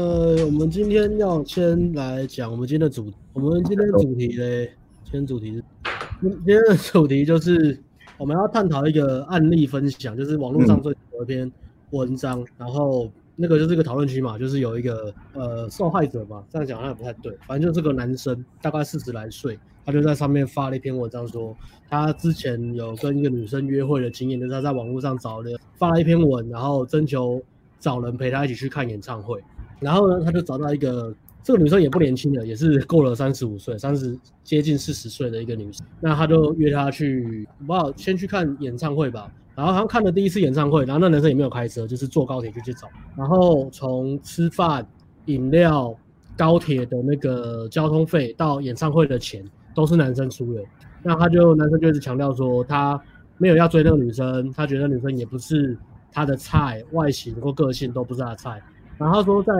[0.00, 4.72] 呃，我们今天要先来讲我们今天的主，我们今天的主题嘞，
[5.04, 5.64] 今天主题是，
[6.22, 7.78] 今天的主题就是
[8.16, 11.52] 我们要探讨一个案例分享，就是网络上最有一篇
[11.90, 21.54] 文章，嗯、然后那个就是一个讨论区嘛，就是有一个呃受害者嘛，这样讲好像也不太对，反正就是个男生，大概四十来岁，他就在上面发了一篇文章说，
[21.90, 27.42] 他之前有跟一个女生约会的经验，就是他在网络上找了发了一篇文，然后征求
[27.78, 29.38] 找人陪他一起去看演唱会。
[29.80, 35.86] 然后呢，他就找到一个这个女生也不年轻了，也是过了三十五岁，三十接近四十岁的一个女生。
[36.00, 39.30] 那他就约她去，不好先去看演唱会吧。
[39.56, 42.88] 然后好像看了第一次演唱会，然后那男生也没有开车，就是坐高铁就去找。
[43.16, 44.86] 然后从吃饭、
[45.26, 45.94] 饮料、
[46.36, 49.44] 高铁的那个交通费到演唱会的钱
[49.74, 50.62] 都是男生出的。
[51.02, 52.98] 那他就男生就一直强调说，他
[53.36, 55.76] 没有要追那个女生，他觉得女生也不是
[56.12, 58.62] 他的菜，外形或个性都不是他的菜。
[59.00, 59.52] 然后说，在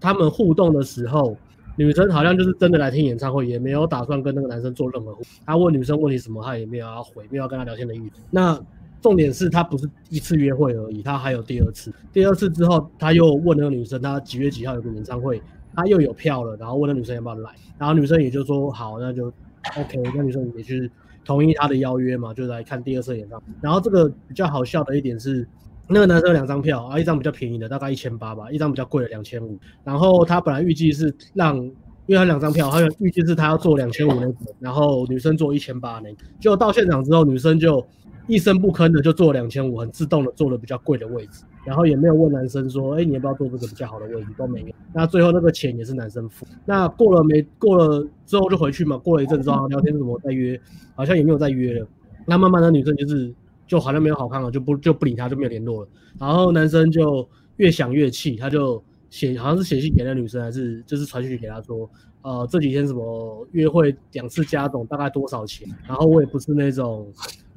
[0.00, 1.36] 他们互动的时候，
[1.74, 5.32] 女生好像就是真的来听演唱会，也没有打算跟那个男生做任何互动。
[5.44, 8.12] 他问女生问题什么，他也没有要回，没有要跟他聊天的意思。
[8.30, 8.56] 那
[9.02, 11.92] 重点是他不是一次约会而已，他还有第二次。
[12.12, 15.42] 第二次之后，他又问那个女生，他几月几号有个演唱会，
[15.74, 19.26] 他又有票了，然后问那女生要不要来，然后女生也就说好，那就
[19.76, 20.00] OK。
[20.14, 20.88] 那女生也去
[21.24, 23.46] 同意他的邀约嘛，就来看第二次演唱会。
[23.60, 25.44] 然后这个比较好笑的一点是。
[25.88, 29.56] 那个男生有两张票啊，一张比较便宜的，大概一千八吧，一张比较贵的两千五。
[29.84, 36.16] 然后他本来预计是让，因为他两张票，他预计是他要坐两千五那个，然后女生坐一千八那个。
[36.40, 37.86] 结果到现场之后，女生就
[38.26, 44.66] 一声不吭的就坐两千五，很自动的坐了比较贵的位置，然后也没有问男生说，哎，你要不要坐这个比较好的位置，都没有。
[44.92, 46.44] 那最后那个钱也是男生付。
[46.64, 50.60] 那过了没过了之后就回去嘛，过了一阵之后聊天什么再约，
[50.96, 51.86] 好像也没有再约了。
[52.24, 53.32] 那慢慢的女生就是。
[53.66, 55.88] 就好像没有好看了，就不就不理他，就没有联络了。
[56.18, 61.88] 然后男生就越想越气，他就写，好像是写信给那女生，还是就是传讯息给她说，
[62.22, 65.68] 呃，这几天什么约会两次加总大概多少钱？
[65.86, 67.06] 然后我也不是那种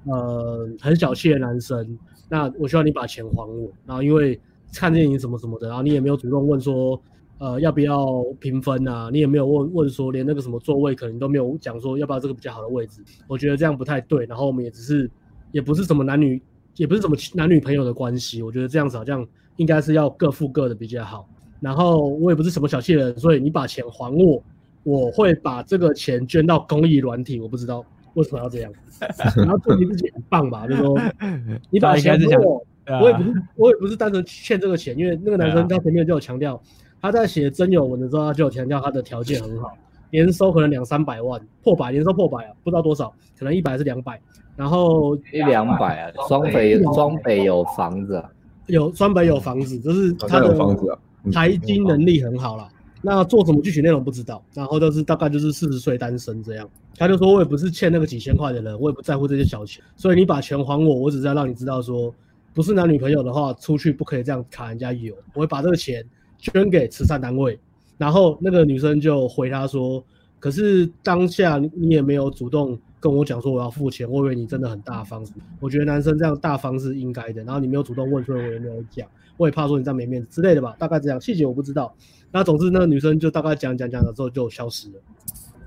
[0.06, 1.98] 呃很小气的男生，
[2.28, 3.72] 那我需要你把钱还我。
[3.86, 4.40] 然后因为
[4.74, 7.02] 看电影什么什么的，然后你也没有主动问说，
[7.38, 9.10] 呃，要不要平分啊？
[9.12, 13.04] 你也没有问问说，连那个什么座位可能都没有讲说要不要这个比较好的位置。
[13.28, 14.26] 我觉得这样不太对。
[14.26, 15.10] 然后我们也只是。
[15.52, 16.42] 也不是什么男女，
[16.76, 19.26] 也不是什么男女朋友的关系，我觉得这样子好像
[19.58, 21.28] 应该是要各付各的比较好。
[21.60, 24.42] 然后我也不是什么小气人，所以你把钱还我，
[24.84, 27.40] 我会把这个钱捐到公益软体。
[27.40, 27.84] 我不知道
[28.14, 28.72] 为什么要这样。
[29.36, 30.98] 然后做你自己很棒吧，就说
[31.70, 32.66] 你把钱给我，
[33.02, 36.62] 我也不是我也不是单纯欠这个钱，因为那个男生他前面就有强调，
[37.02, 39.78] 他在写征友文的时候他就有强调他的条件很好，
[40.12, 44.20] 年收可能两三百万，破百，年收破百啊，不知道多少，可能一百还是两百。
[44.60, 48.30] 然后一两百啊，双北双北有房子，啊，
[48.68, 50.86] 有双北有房子，就是他的房子
[51.32, 52.68] 财经能力很好啦。
[53.02, 56.70] 那做什么具体内容不知道，然后就是大概就是四十岁单身这样。
[56.98, 62.14] 他就说，我也不是欠那个几千块的人，我也不在乎这些小钱，所以你把钱还我，我只是要让你知道说，
[62.54, 65.16] 不是男女朋友的话，出去不可以这样卡人家油。
[65.34, 66.04] 我会把这个钱
[66.38, 67.58] 捐给慈善单位。
[67.98, 70.04] 然后那个女生就回他说，
[70.38, 72.78] 可是当下你也没有主动。
[73.00, 75.26] 跟我讲说我要付钱，我以为你真的很大方。
[75.60, 77.44] 我觉得男生这样大方是应该的。
[77.44, 79.08] 然后你没有主动问，所以我也没有讲。
[79.38, 81.20] 我也怕说你这样没面子之类的吧，大概这样。
[81.22, 81.94] 细节我不知道。
[82.32, 84.96] 那总之那个女生就大概讲讲讲了之后就消失了。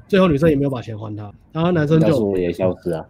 [0.06, 3.02] 最后女生也没有把钱还他，然后男生就我也消失啊。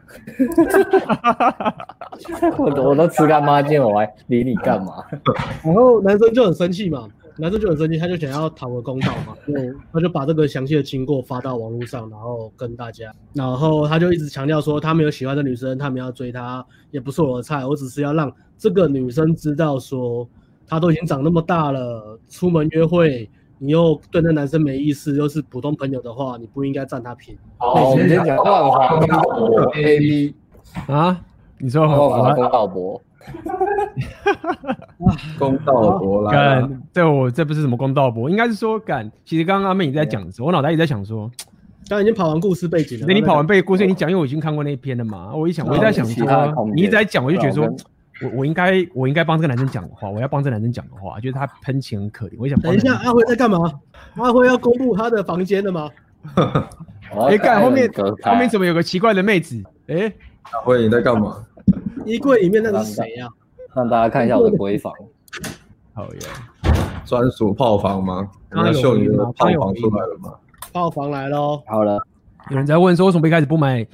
[2.59, 5.05] 我我都吃干抹净，我还理你干嘛？
[5.65, 7.09] 然后男生就很生气嘛。
[7.37, 9.55] 男生就很生气，他就想要讨个公道嘛，就
[9.93, 20.29] 他就把这个详细的经过发到网络上，然后跟大家，然后他就一直强调说他没有喜欢的女生，他没有要追她，也不是我的菜，我只是要让这个女生知道说，
[20.67, 23.29] 她都已经长那么大了，出门约会，
[23.59, 27.41] 你又对那男生没意思，又是普通朋友的话，你不应该占他便宜。
[27.59, 28.99] 好，我们先讲万华
[29.77, 30.35] A B
[30.87, 31.21] 啊，
[31.59, 33.01] 你说万华跟老伯。
[35.39, 39.11] 公道博来了，这我这不是什么公道博，应该是说敢。
[39.25, 41.31] 其实刚刚阿妹你在讲的时候，我脑袋一直在想说，
[41.89, 43.07] 刚已经跑完故事背景了。
[43.09, 45.35] 那你跑完背故事，你讲，因为我已经看过那一篇了嘛。
[45.35, 47.65] 我一想，我一直在想说，你一直在讲，我就觉得说，
[48.23, 52.33] 我我应该我应该帮这个男生讲的话，我要帮这个男生讲的话，就是他喷钱很可怜。
[52.39, 53.59] 我想，等一下，阿辉在干嘛？
[54.17, 55.91] 阿辉要公布他的房间了吗？
[57.29, 57.91] 哎干，后面
[58.23, 59.63] 后面怎么有个奇怪的妹子？
[59.89, 60.13] 哎，
[60.53, 61.45] 阿辉你在干嘛？
[62.07, 63.29] 衣柜里面那个是谁呀？
[63.75, 64.93] 让大家看一下我的闺房。
[65.95, 66.21] 好耶，
[67.05, 68.29] 专属炮房吗？
[68.49, 70.35] 刚刚秀你的炮房出来了吗？
[70.73, 71.63] 炮房来喽！
[71.67, 72.03] 好了，
[72.51, 73.87] 有人在问说，为什么一开始不买，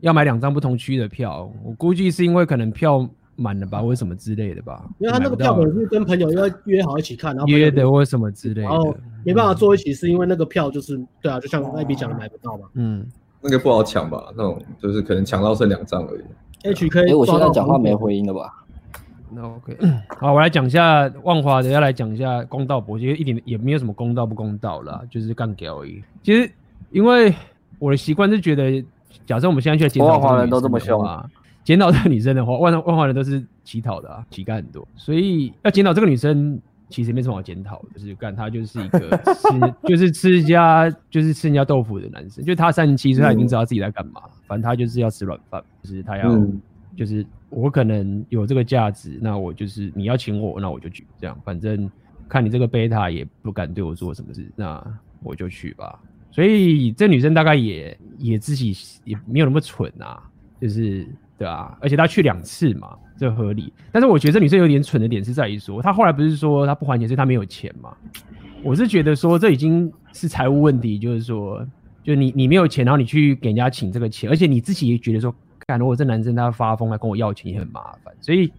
[0.00, 1.50] 要买两张不同区的票？
[1.62, 3.06] 我估计是因为可能票
[3.36, 4.82] 满了吧，或者什么之类的吧。
[4.98, 12.66] 因为他那个票可能是跟朋友要约好一起看，然后约的或什么之类的，然后没办法坐一起，是因为那个票就是对啊，就像艾比讲的买不到嘛。
[12.74, 13.06] 嗯，
[13.42, 14.32] 那个不好抢吧？
[14.36, 16.24] 那种就是可能抢到剩两张而已。
[16.74, 18.52] HK，哎，我现在讲话没回音了吧？
[19.30, 19.76] 那 OK，
[20.18, 26.02] 好，我来讲一下万华的，要来讲一下公道伯，其实一点也没有什么公道不公道啦，就是干屌而已。
[26.22, 26.50] 其实
[26.90, 27.34] 因为
[27.78, 28.84] 我的习惯是觉得，
[29.26, 31.28] 假设我们现在去检讨，万华人都这么凶啊，
[31.64, 46.30] 检讨这个女生的话，万万华人都是乞讨的啊，乞丐很多，所以要检讨这个女生，其实没什么好检讨，就是干他就是一个吃， 就是吃人家就是吃人家豆腐的男生，就他三十七岁，他已经知道自己在干嘛，嗯、反正他就是要吃软饭，就是他要。
[46.30, 46.60] 嗯
[46.96, 51.38] 就是我可能有这个价值，那我就是你要请我，那我就去这样。
[51.44, 51.90] 反正
[52.26, 54.82] 看你这个贝塔也不敢对我做什么事，那
[55.22, 56.00] 我就去吧。
[56.30, 58.74] 所以这女生大概也也自己
[59.04, 60.22] 也没有那么蠢啊，
[60.58, 61.06] 就是
[61.38, 61.76] 对啊。
[61.80, 63.72] 而且他去两次嘛，这合理。
[63.92, 67.96] 但是我觉得这女生有点蠢的点是在于说，她后来不是说她不还钱，所以她没有钱嘛？
[68.62, 71.66] 我是觉得说这已经是财务问题，就是说，
[72.02, 75.34] 就你你没有钱，然后你去给人家请这个钱，而且你自己也觉得说。
[75.68, 78.52] 干，如果这男生他发疯来跟我要钱也很麻烦，所以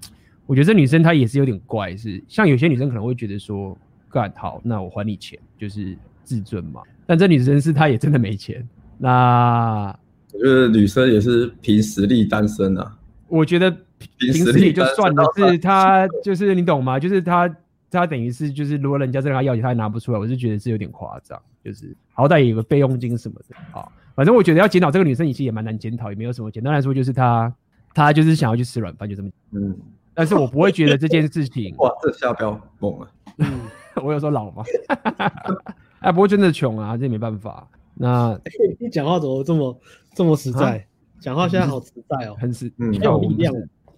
[0.45, 3.77] 我觉得这女生她也是有点怪，是像有些女生可能会觉得说，
[4.09, 6.81] 干好，那我还你钱，就是自尊嘛。
[7.06, 9.97] 但这女生是她也真的没钱，那
[10.37, 12.95] 我觉得女生也是凭实力单身啊。
[13.27, 13.75] 我觉得
[14.17, 16.99] 凭实力就算了，是她就是你懂吗？
[16.99, 17.53] 就是她
[17.89, 23.87] 她等于是就是如果人家真的要钱，她也拿不出来，我是觉得是有点夸张，就是好歹也有个备用金什么的啊。
[24.15, 26.49] 反正我觉得要检讨这个女生，其实也蛮难检讨，也没有什么。
[26.49, 27.53] 简单来说，就是她，
[27.93, 29.29] 她就是想要去吃软饭，就这么。
[29.51, 29.75] 嗯。
[30.13, 31.75] 但是我不会觉得这件事情。
[31.79, 33.07] 哇，这下标猛了。
[33.37, 33.47] 嗯。
[34.01, 34.63] 我有说老吗？
[35.99, 37.67] 哎， 不过真的穷啊，这也没办法。
[37.97, 38.39] 那
[38.79, 39.79] 你讲话怎么这么
[40.15, 40.85] 这么实在？
[41.19, 43.53] 讲话现在好实在哦，很实，嗯，有力量。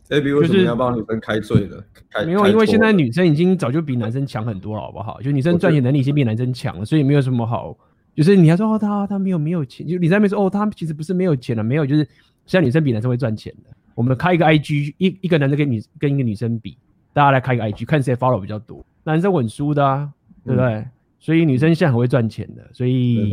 [0.09, 1.83] 哎，比如说你要帮女生开罪了，
[2.25, 5.21] 没有，因为现在女生已经早就比男生强很多了，好不好？
[5.21, 7.77] 就女生赚钱能力已经比男生强了，所以没有什么好。
[8.15, 12.03] 就是你还说哦，他他没有没有钱，就你在那边说哦，他其实不是没有钱了，没有，就是
[12.45, 13.69] 现在女生比男生会赚钱的。
[13.93, 16.77] 我们开一个 IG，一一个男生跟女跟一个女生比，
[17.13, 20.09] 大家来开一个 IG，看谁 follow 比较多，男生稳输的啊，
[20.43, 20.73] 对不对？
[20.75, 23.31] 嗯、所以女生现在很会赚钱的，所以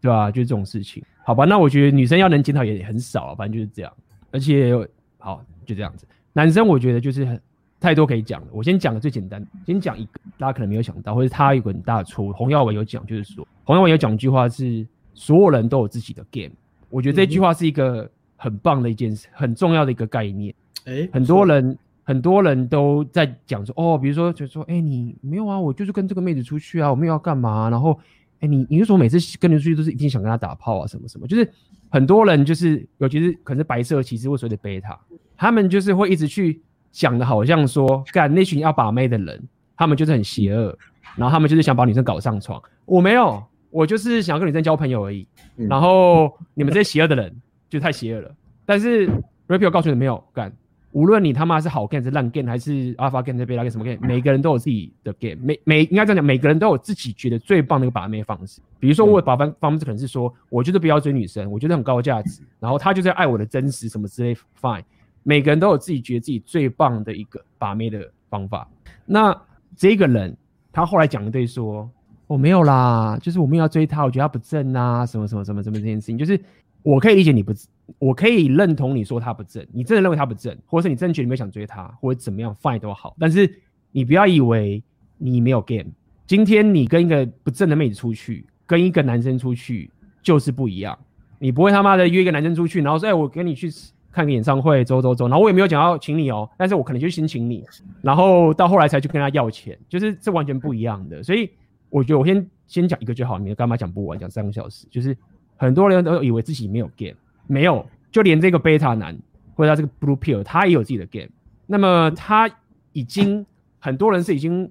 [0.00, 0.30] 对吧、啊？
[0.30, 1.44] 就是这种事情，好吧？
[1.44, 3.92] 那我觉得女生要能检讨也很少，反正就是这样。
[4.30, 4.72] 而且
[5.18, 7.40] 好就这样子，男生我觉得就是很。
[7.82, 12.30] 太多可以讲了，我先讲个最简单，先讲一个大家可能没有想到，或者他有个很大的错误。
[12.30, 16.52] 洪耀文有讲，就是说洪耀文有讲一句话是：所有人都有自己的 game。
[16.90, 18.06] 我觉得这句话是一个
[18.36, 20.54] 很棒的一件事，很重要的一个概念。
[20.84, 27.98] 诶，很多人很多人都在讲说，哦，比如说就说，哎，你没有啊，我就是跟这个妹子出去啊，我没有要干嘛啊，然后，
[28.40, 31.26] 哎，你你为什么每次跟人出去都是一定想跟他打炮啊，什么什么？
[31.26, 31.50] 就是
[31.88, 34.98] 很多人就是，尤其是可能是白色骑士或所谓的贝塔，
[35.36, 36.60] 他们就是会一直去。
[36.92, 39.40] 想的好像说，干那群要把妹的人，
[39.76, 40.76] 他们就是很邪恶，
[41.14, 42.60] 然后他们就是想把女生搞上床。
[42.84, 43.40] 我没有，
[43.70, 45.24] 我就是想跟女生交朋友而已。
[45.56, 47.32] 嗯、然后你们这些邪恶的人
[47.68, 48.34] 就太邪恶了。
[48.66, 49.08] 但是
[49.46, 50.52] Rapio 告诉你没有，干，
[50.92, 58.60] 无论你他妈是好 game 还是烂 game 还是 Alpha game 是 Beta game 什么 game，每个人都有自己的 game，每每应该这样讲，每个人都有自己觉得最棒的一个把妹方式。
[58.78, 64.82] 比如说我把方方式可能是说，我就是不要追女生，我觉得很高价值，然后她就是爱我的真实什么之类，fine。
[65.22, 68.66] 每个人都有自己觉得自己最棒的一个把妹的方法。
[69.04, 69.38] 那
[69.76, 70.34] 这个人
[70.72, 71.88] 他后来讲一堆说，
[72.26, 76.40] 我、哦、没有啦，就是我们要追他，我觉得他不正啊，什么什么什么什么这件事情，就是
[76.82, 77.52] 我可以理解你不，
[77.98, 83.16] 我可以认同你说他不正，你真的认为他不正，或者是你真的觉得你没有想追他，或者怎么样，fine 都好。
[83.18, 83.52] 但是
[83.92, 84.82] 你不要以为
[85.18, 85.90] 你没有 game，
[86.26, 89.90] 今天你跟一个不正的妹子出去，跟一个男生出去
[90.22, 90.98] 就是不一样。
[91.38, 93.70] 你不会他妈的约一个男生出去，然后说，哎，我跟你去。
[94.12, 97.64] 看个演唱会，走走走，然后我也没有讲要请你哦，但是我可能就先请你，
[98.02, 101.22] 然后到后来才去跟他要钱，就是这完全不一样的。
[101.22, 101.48] 所以
[101.90, 105.16] 我觉得我先先讲一个就好，你干嘛讲不完，讲三个小时，就是
[105.56, 107.14] 很多人都以为自己没有 game，
[107.46, 109.18] 没有，就连这个贝塔男
[109.54, 111.28] 或者他这个 blue pill，他也有自己的 game。
[111.66, 112.50] 那么他
[112.92, 113.44] 已经
[113.78, 114.70] 很多人是已经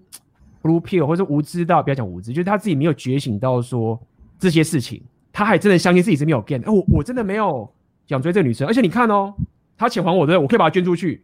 [0.61, 3.99] blue pill 或者无知到，不要讲无知，就是他自己没有觉醒到说
[4.37, 6.63] 这些事情，他还真的相信自己是没有 game。
[6.65, 7.69] 哎，我我真的没有。
[8.07, 9.31] 想追这个女生，而且你看哦，
[9.77, 11.23] 他钱还我的，我可以把他捐出去，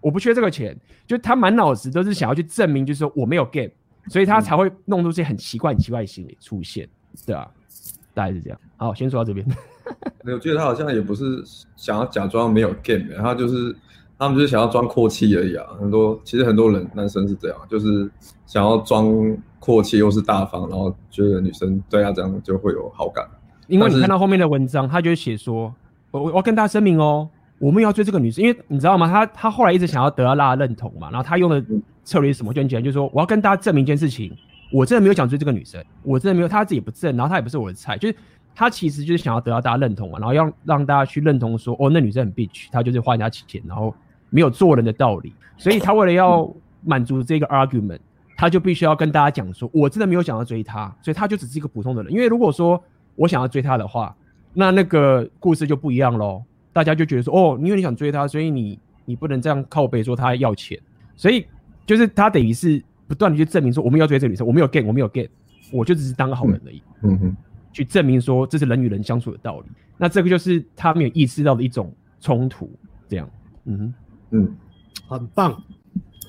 [0.00, 0.76] 我不缺这个钱。
[1.06, 3.70] 就他满脑子都是想要去证明，就是说我没有 game，
[4.08, 6.88] 所以他才会弄出这些很奇怪、很奇怪的行为出现，
[7.24, 7.48] 对啊，
[8.12, 8.58] 大概是这样。
[8.76, 9.46] 好，先说到这边。
[10.24, 11.42] 我觉得他好像也不是
[11.76, 13.74] 想要假装没有 game，他就是
[14.18, 15.64] 他们就是想要装阔气而已啊。
[15.80, 18.10] 很多其实很多人男生是这样，就是
[18.46, 19.14] 想要装
[19.58, 23.24] 阔气又是大方，然后觉得女生对他这样就会有好感。
[23.68, 25.74] 因为你看到后面的文章，他就会写说。
[26.12, 27.28] 我我要跟大家声明哦，
[27.58, 29.06] 我们要追这个女生，因为你知道吗？
[29.06, 31.62] 他他后来一直想要得到大家认同嘛，然后他用的
[32.04, 32.54] 策略是什么？
[32.54, 34.34] 就很简单，就是说我要跟大家证明一件事情，
[34.72, 38.14] 我真的没有想追这个女生，我真的没有，他自己不正，然后他也不是我的菜，就是
[38.56, 43.94] 他其实就是想要得到大家认同嘛，然后要让大家去认同说，哦，那女生很 bitch，他就是花人家钱，然后
[44.30, 46.50] 没有做人的道理，所以他为了要
[46.82, 47.98] 满足这个 argument，
[48.34, 52.82] 他就必须要跟大家讲说，我真的没有想要追她，所以他就只是一个普通的人，因为如果说
[53.14, 54.16] 我想要追她的话，
[54.54, 56.42] 那那个故事就不一样喽。
[56.72, 60.78] 大家就觉得说，哦，因为你想追她，所以你你不能这样靠背说她要钱，
[61.14, 61.46] 所以
[61.86, 65.28] 就是他等于是不断的去证明说，我们要追这个女生，我没有 get，我没有 get，
[65.72, 66.82] 我就只是当个好人而已。
[67.02, 67.36] 嗯哼，
[67.76, 69.66] 去证明说这是人与人相处的道理。
[69.98, 72.70] 那这个就是他没有意识到的一种冲突，
[73.06, 73.28] 这样。
[73.66, 73.94] 嗯哼，
[74.30, 74.56] 嗯，
[75.06, 75.52] 很棒。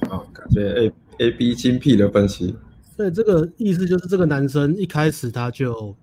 [0.10, 2.54] 好，感谢 A A B 精辟的分析。
[2.98, 5.96] 对，这个意思就是这个男生一开始他就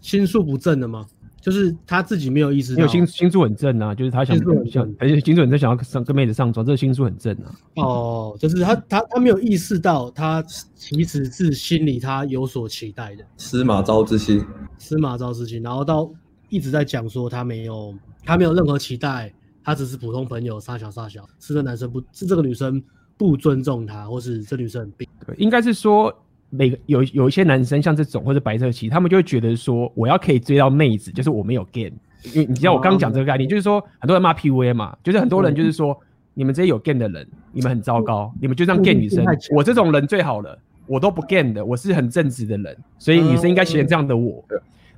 [0.00, 1.06] 心术不正的吗？
[1.40, 4.36] 就是他自己没有意识到，有心心术很正啊，就是他想
[4.70, 7.54] 想，而且心术很正，想要上跟妹子上床，这个心术很正啊。
[7.76, 10.42] 哦，就是他他他没有意识到，他
[10.74, 14.44] 其实是心里他有所期待的，司马昭之心，
[14.78, 16.10] 司马昭之心，然后到
[16.50, 17.94] 一直在讲说他没有
[18.24, 19.32] 他没有任何期待，
[19.64, 22.82] 他只是普通朋友，杀小杀小，是这男生不是这个女生
[23.16, 26.14] 不尊重他，或是这女生很病，对，应该是说。
[26.50, 31.92] 每个有有一些男生像这种或者白色棋，他们就会觉得说，我要可以追到妹子，就是我没有 game。
[32.34, 35.98] 因为你知道我刚刚讲这个概念，就是说很多人骂 PUA 嘛，就是很多人就是说，
[36.34, 39.24] 你们这些有 game 的人，你们很糟糕，你们就这样 game 女生。
[39.54, 44.44] 我这种人最好了，我都不 game 的，我是很正直的人，所以女生应该喜欢这样的我。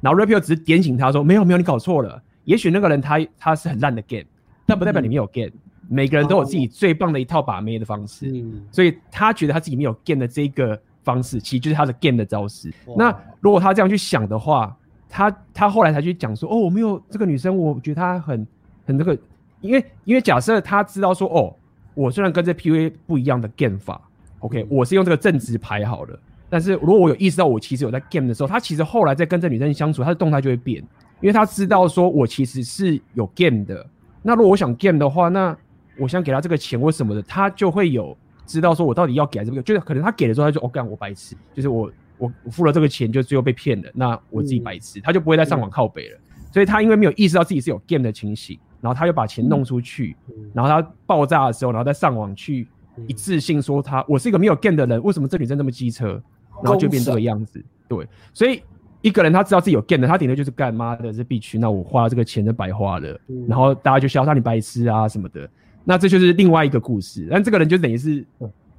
[0.01, 2.21] 然后 Rapio 只是点醒他说，没有没有，你搞错了。
[2.45, 4.25] 也许那个人他他是很烂的 game，
[4.67, 5.53] 但不代表你没有 game。
[5.89, 8.33] 每个人都有自己最棒的一套把妹的方式，
[8.73, 10.81] 所以他觉得他自己没有 game 的这个。
[11.03, 12.73] 方式其实就是他的 game 的招式。
[12.97, 14.77] 那如果他这样去想的话，
[15.09, 18.47] 他他后来才去讲说，哦，我没有这个女生，我觉得她很
[18.87, 19.17] 很这个，
[19.61, 21.55] 因为因为假设他知道说，哦，
[21.95, 24.01] 我虽然跟这 PUA 不一样的 game 法
[24.39, 26.19] ，OK，我是用这个正直牌好了，
[26.49, 30.79] 但是如果我有意识到我其实有在 game 的时候，他其实后来在跟这女生相处，他的动态就会变，
[31.21, 33.87] 因为他知道说我其实是有 game 的。
[34.23, 35.55] 那如果我想 game 的话，那
[35.99, 38.17] 我想给他这个钱或什么的，他就会有。
[38.53, 46.19] 知道说我到底要给还是不给，就是可能他给了之后他就哦干我白痴，就是我我我付了这个钱就最后被骗了，那我自己白痴，嗯、他就不会再上网靠北了。
[46.37, 52.69] 嗯、所以他因为没有意识到自己是有 game 的情形，然后他又把钱弄出去，嗯、然后他爆炸的时候，然后再上网去
[53.07, 56.23] 一次性说他我是一个没有 game 的人，为什么这女生这么机车，
[56.63, 57.65] 然后就变这个样子。
[57.89, 58.63] 对，所以
[59.01, 65.49] 一个人他知道自己有 game 的，他顶多就是干妈的是必须，那我花了这个钱就白花了，嗯、然后大家就笑他你白痴啊什么的。
[65.85, 68.25] 那这就是另外一个故事，但这个人就等于是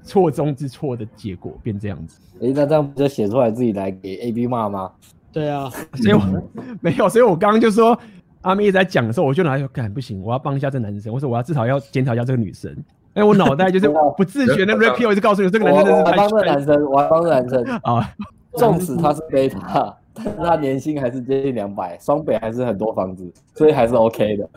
[0.04, 2.20] 错中之错的结果，变这样子。
[2.40, 4.92] 诶、欸，那这样不就写出来自己来给 A B 骂吗？
[5.32, 6.22] 对啊，所以我
[6.82, 7.98] 没有，所以我刚刚就说
[8.42, 12.72] 阿咪一直在讲的时候，我就拿说干不行，我要帮一下这男生，我说我要至少要检讨一下这个女生。
[13.14, 16.12] 哎、欸，我脑袋就是 不自觉的 repeat，我就告诉你这个男生真是太。
[16.12, 18.14] 我帮这个男生，我帮这个男生啊，
[18.54, 24.50] 纵使他是贝塔， 但是他年薪还是接近两百，双北还是很多房子，所以还是 OK 的。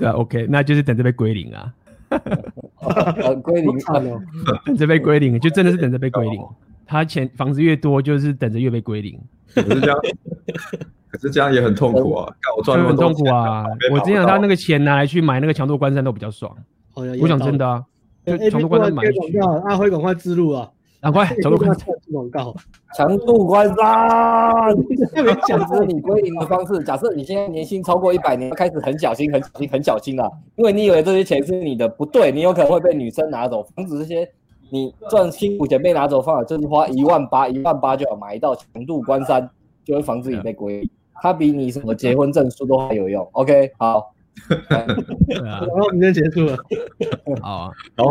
[0.00, 1.72] 对啊，OK，那就是等着被归零啊。
[3.44, 4.20] 归零看哦，
[4.66, 6.42] 等着被归零，就真的是等着被归零。
[6.86, 9.16] 他钱房子越多，就是等着越被归零。
[9.54, 9.96] 可是这样，
[11.08, 12.32] 可是这样也很痛苦啊！
[12.58, 13.64] 我赚很痛苦啊！
[13.92, 16.52] 我只想他那个钱拿来去买那个强度关山都比较爽。
[16.94, 17.84] 我讲真的啊，
[18.26, 19.38] 就强度关山买去。
[19.68, 20.68] 阿辉赶快自录啊！
[21.00, 21.56] 赶快， 强度
[22.12, 22.54] 广告，
[22.94, 23.76] 强度关山。
[25.48, 33.62] 假设你归零的方式，假设你现在年薪超过一百年，开始很小心、很小心、很小心了，因为你以为这些钱是你的，不对，你有可能会被女生拿走。
[33.74, 34.30] 防止这些
[34.68, 39.48] 你赚辛苦钱被拿走，方法就是花一万八，一万八就要买一道强度关山，
[39.84, 40.90] 就会防止你被归零。
[41.22, 43.26] 它比你什么结婚证书都还有用。
[43.32, 44.12] OK，好，
[44.48, 46.56] 然后今天结束了。
[47.40, 48.04] 好啊，好。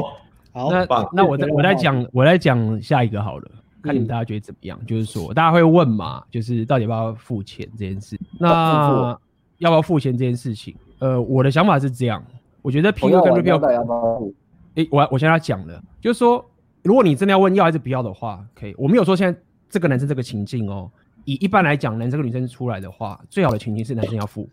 [0.51, 3.51] 好，那那我再我再讲，我再讲下一个好了，
[3.83, 4.77] 看你们大家觉得怎么样？
[4.81, 8.19] 嗯、就是说，大家会问嘛，就是到底要不要付钱这件事？
[8.39, 9.17] 那
[9.59, 10.75] 要不要付钱这件事情？
[10.99, 12.23] 呃，我的想法是这样，
[12.61, 14.33] 我觉得 PUA 跟要不要付？
[14.75, 16.43] 诶，我我现在讲了，就是说，
[16.83, 18.75] 如果你真的要问要还是不要的话，可以。
[18.77, 19.39] 我没有说现在
[19.69, 20.89] 这个男生这个情境哦，
[21.25, 24.49] 以一般来讲，男生跟女生出来的话，最好的情境是男生要付。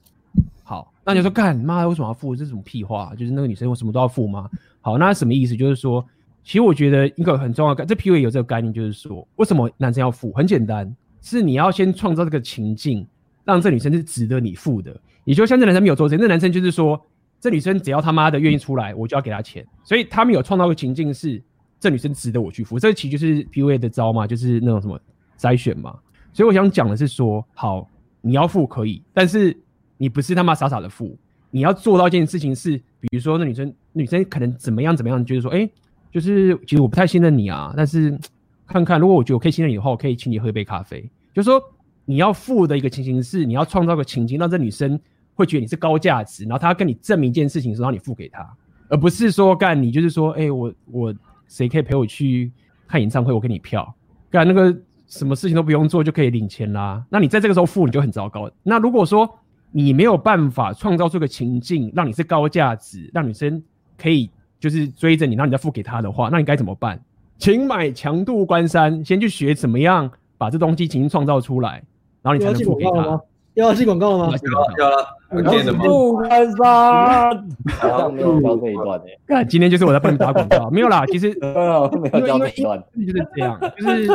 [0.63, 2.35] 好，那你说干妈为什么要付？
[2.35, 3.15] 这是什么屁话？
[3.17, 4.51] 就是那个女生为什么都要付吗？
[4.87, 5.57] 好，那什么意思？
[5.57, 6.07] 就是说，
[6.45, 10.31] 其实我觉得一个很重要的，这 PUA 有这个概念，就是说，为什么男生要付？
[10.31, 13.05] 很简单，是你要先创造这个情境，
[13.45, 14.97] 让这女生是值得你付的。
[15.25, 17.05] 也就像这男生没有做这，那男生就是说，
[17.41, 19.67] 这女生只要他妈的愿意出来，我就要给她钱。
[19.83, 21.43] 所以他们有创造个情境，是
[21.81, 22.79] 这女生值得我去付。
[22.79, 24.97] 这其实就是 PUA 的招嘛，就是那种什么
[25.37, 25.99] 筛选嘛。
[26.33, 27.91] 所以我想讲的是说，好，
[28.21, 29.57] 你要付可以，但是。
[29.99, 31.17] 你不是他妈傻傻的付，
[31.51, 32.79] 你要做到一件事情是，
[33.11, 35.69] 比如说那女生女生可能怎么样怎么样，就是说，哎、
[36.13, 38.19] 就是其实我不太信任你啊，但是
[38.67, 41.09] 看看如果我觉得我可以信任你的话，我可以请你喝一杯咖啡。
[41.33, 41.63] 就是说
[42.05, 44.99] 你要付的一个情形是，你要创造个情境，让这女生
[45.35, 48.49] 会觉得你是高价值，然后她要跟你证明一件事情的时候，让你付给她，
[48.89, 51.15] 而不是说干你就是说，哎、我我
[51.49, 52.51] 谁可以陪我去
[52.89, 53.95] 看演唱会，我给你票，
[54.31, 57.05] 干那个什么事情都不用做就可以领钱啦。
[57.11, 58.51] 那你在这个时候付，你就很糟糕。
[58.63, 59.39] 那如果说
[59.77, 63.63] 你没有办法创造出个情境，让你是高价值，让女生
[63.99, 66.99] 可以就是追着你，然后你再付给她的话，那你该怎么办？
[67.37, 71.83] 请买强度关山，先去学怎么样把这东西情境创造出来，
[72.23, 73.21] 然后你才能付给她。
[73.53, 74.35] 要进广告了吗？
[74.79, 77.47] 要了，强度关山，
[77.79, 79.19] 好像没有教这一段诶。
[79.27, 81.05] 看，今天就是我在帮你打广告，没有啦。
[81.13, 84.07] 其实没有教这一段，就是这样，就是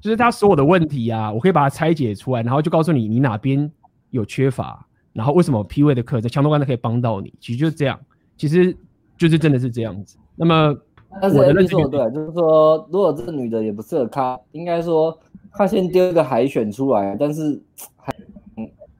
[0.00, 3.70] 就是他所有的问题啊，我可以把它拆解出来，然后就告诉你你哪边。
[4.10, 7.32] 有缺乏，然后为什么 PUA 的课在强度关山可以帮到你？
[7.40, 7.98] 其实就是这样，
[8.36, 8.76] 其实
[9.16, 10.16] 就是真的是这样子。
[10.36, 10.76] 那么，
[11.20, 15.18] 但是我的认识对，就是说，如果这个女的也不适合咖，应该说
[15.52, 17.60] 她先丢一个海选出来，但是
[17.96, 18.12] 还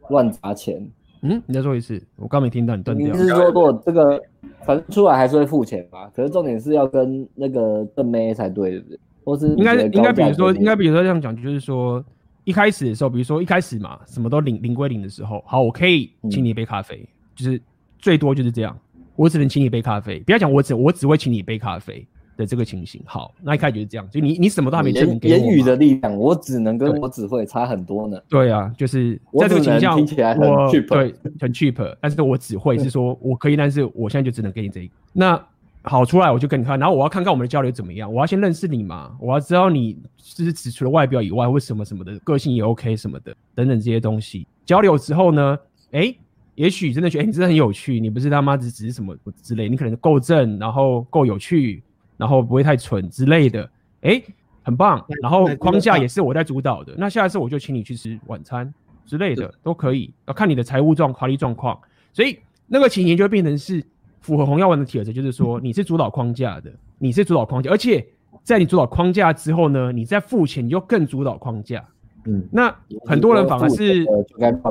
[0.08, 0.86] 乱砸钱。
[1.22, 3.06] 嗯，你再说一次，我刚没听到你断掉。
[3.06, 4.22] 你是说，如果这个
[4.64, 6.10] 反正出来还是会付钱吧？
[6.14, 8.98] 可是重点是要跟那个正妹才对，对不对？
[9.24, 12.04] 或是应该应该比如说应该比如说这样讲，就是说。
[12.50, 17.62] 一开始的时候，比如说一开始嘛，什么都零零归零的时候，好，我可以请你一杯咖啡，嗯、就是
[18.00, 18.76] 最多就是这样，
[19.14, 20.18] 我只能请你一杯咖啡。
[20.26, 22.04] 不要讲我只我只会请你一杯咖啡
[22.36, 23.00] 的这个情形。
[23.06, 25.36] 好，那一开始就是这样，就你你什么都还没证明给我。
[25.36, 28.18] 言语的力量，我只能跟我只会差很多呢。
[28.28, 34.94] 对啊，就是在这个情况下，我对很 cheap，但是我只会是说我可以，但是我现在就只能给你这一个。
[35.12, 35.40] 那。
[35.82, 38.12] 好，出来我就跟你看，然后我要看看我们的交流怎么样。
[38.12, 44.46] 我要先认识你嘛，我要知道你就是只除了外表以外，为什么什么的个性也 OK 什么的等等这些东西。
[44.66, 45.58] 交流之后呢，
[45.92, 46.18] 哎、欸，
[46.54, 51.82] 也许真的觉得、欸、你真的很有趣，你不是他妈只只是什么之类，你可能够正，然后够有趣，
[52.18, 53.62] 然后不会太蠢之类的，
[54.02, 54.24] 哎、欸，
[54.62, 55.02] 很棒。
[55.22, 58.70] 然后框架也是我在主导的，那下一次我就请你去吃晚餐
[59.06, 61.80] 之类的都可以，要看你的财务状华丽状况。
[62.12, 63.82] 所以那个情形就会变成是。
[64.20, 68.06] 符合红药丸的铁则，就是说你是主导框架的，你是主导框架，而且
[68.44, 71.84] 在你主导框架之后呢，你在付钱，你就更主导框架。
[72.26, 72.74] 嗯，那
[73.06, 74.04] 很多人反而是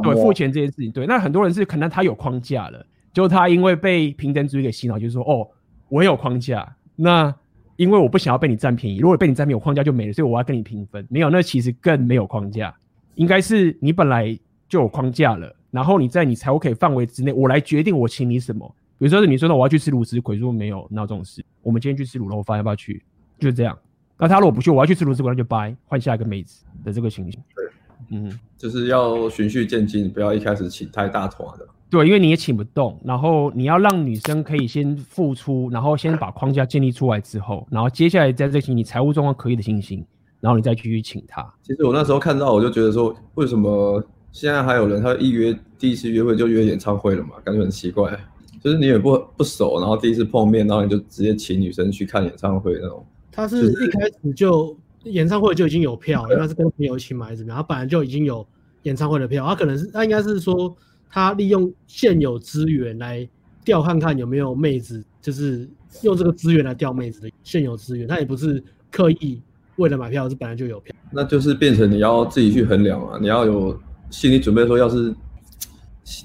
[0.03, 5.47] 对付钱这件事情，对，那很多人是可能他有框架了，就他因为被平等主义给洗脑，就是说哦，
[5.89, 7.33] 我有框架，那
[7.75, 11.03] 因为我不想要被你占便宜，如果被你占便宜，我框架就没了，所以我要跟你平分。
[11.09, 12.71] 没有，那其实更没有框架，
[13.15, 18.75] 应该是你本来就有框架了，然后你在你财务可以范围之内，我来决定我请你什么。
[18.99, 21.43] 比如说，你说那我要去吃卤汁鬼，说没有，哪有这种事？
[21.63, 23.01] 我们今天去吃卤肉饭，要不要去？
[23.39, 23.75] 就是这样。
[24.17, 27.41] 那他如果不去，我要去吃卤汁鬼，那就掰，换下一个妹子的这个情形。
[27.55, 27.65] 对，
[28.11, 31.65] 嗯，就是要循序渐进，不要一开始请太大团的。
[31.89, 40.05] 对，因为你也请不动，然后你要让女生可以先付出，然后先把框架建立出来之后，然后接下来在这情你财务状况可以的情形，
[40.41, 41.41] 然后你再继续请她。
[41.63, 47.35] 其实我那时候看到，我就觉得说，为什么现在还有人他一约第一次约会就约演唱会了嘛？
[47.43, 48.11] 感觉很奇怪。
[48.61, 53.05] 就是你也不不熟，然后第一次碰面，然后你就直接请女生去看演唱会那种。
[53.31, 57.57] 他是一开始就演唱会就已经有票，应该是跟朋友一起买怎么样？
[57.57, 58.45] 他本来就已经有
[58.83, 60.75] 演唱会的票，他可能是他应该是说
[61.09, 63.27] 他利用现有资源来
[63.63, 65.69] 调看看有没有妹子，就是
[66.01, 69.41] 用这个资源来调妹子的现有资源，他也不是刻意
[69.77, 70.93] 为了买票，是本来就有票。
[71.11, 75.15] 那就是变成你要自己去衡量啊，你要有心理准备，说要是。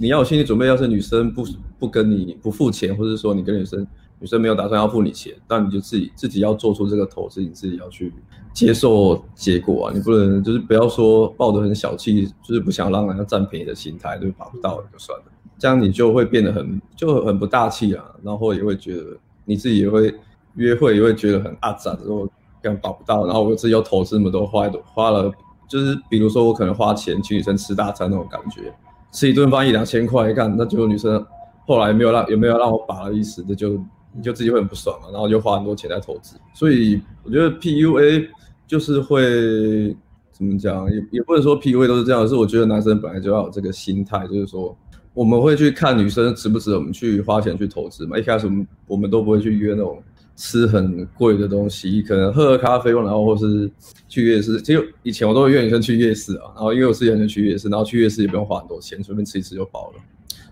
[0.01, 1.45] 你要有心理准备，要是女生不
[1.79, 3.87] 不跟你不付钱，或者说你跟女生
[4.19, 8.13] 女生没有打算要付你钱，那你就自己自己要做出这个投资，你自己要去
[8.53, 9.93] 接受结果啊！
[9.95, 15.25] 你不能就是不要说抱着很小气，就是不想让人家占便宜的心态，就把不到就算了，
[15.59, 19.05] 这样你就会变得很就很不大气啊，然后也会觉得
[19.45, 20.15] 你自己也会
[20.55, 22.27] 约会也会觉得很阿杂，然后
[22.63, 25.31] 干把不到，然后我自己要投资那么多，花花了
[25.69, 28.73] 就是比如说我可能花钱请女生吃大餐那种感觉。
[29.15, 31.25] 吃一顿饭一两千块，一看那结果女生
[31.67, 33.81] 后来没有让有没有让我把的意思，这就
[34.13, 36.37] 你就自己会很不爽嘛，然后就花很多钱在投资。
[36.53, 38.29] 所以我觉得 PUA
[38.67, 39.97] 就是会
[40.33, 44.77] 怎么讲，也也不能说 PUA 都是这样，是我觉得男生本来就要有这个心态，就是说
[45.15, 48.19] 我们会去看女生值不值得我们去花钱去投资嘛。
[48.19, 50.03] 一开始我们我们都不会去约那种。
[50.37, 53.71] 吃很贵的东西，可能喝喝咖啡，然后或是
[54.09, 54.61] 去夜市。
[54.61, 60.03] 其实以前我都会约女生去夜市啊，然后因为我是喜欢去夜市，然后去夜市也不用花很多钱，随便吃一吃就饱了。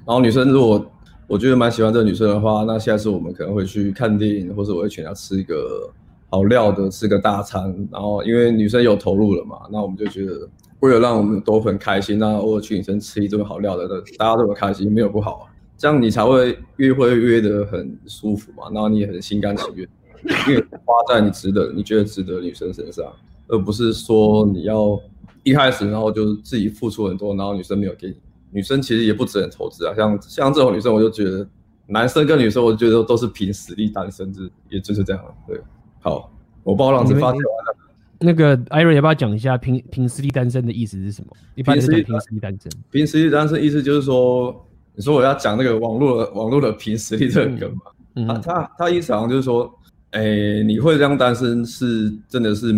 [0.06, 0.84] 然后女生如果
[1.26, 5.90] 我觉得蛮喜欢这个女生的话，那下次我们可能会去看电影，或者我会请她吃一个
[6.30, 7.74] 好料的，吃个大餐。
[7.90, 10.48] 然后因为女生有投入了嘛，那我们就觉得
[10.80, 15.51] 为了让我们都很开心，那偶尔去女生吃一顿好料的，大家都很开心，没有不好啊。
[15.82, 19.88] 这样你才会约会约得很舒服嘛，然后你也很心甘情愿，
[20.48, 23.04] 因为花在你值得、你觉得值得的女生身上，
[23.48, 24.96] 而不是说你要
[25.42, 28.14] 一开始然后就自己付出很多，然后女生没有给你。
[28.52, 31.44] 女生其实也不只能投资啊，像像这种女生，我就觉得
[31.88, 35.20] 男生跟女生，我觉得都是凭实力单身，就也就是这样。
[35.48, 35.60] 对，
[36.00, 37.76] 好，我报浪子发完了。
[38.20, 41.36] 那个艾瑞要不要讲一下凭凭实力单身的意思是什么？
[41.56, 44.64] 凭实力凭实力单身，凭实力单身意思就是说，
[44.94, 47.82] 你说我要讲那个网络的网络的凭实力这个梗嘛？
[48.14, 49.72] 嗯、他他他意思好像就是说，
[50.10, 52.72] 哎、欸，你会这样单身是真的是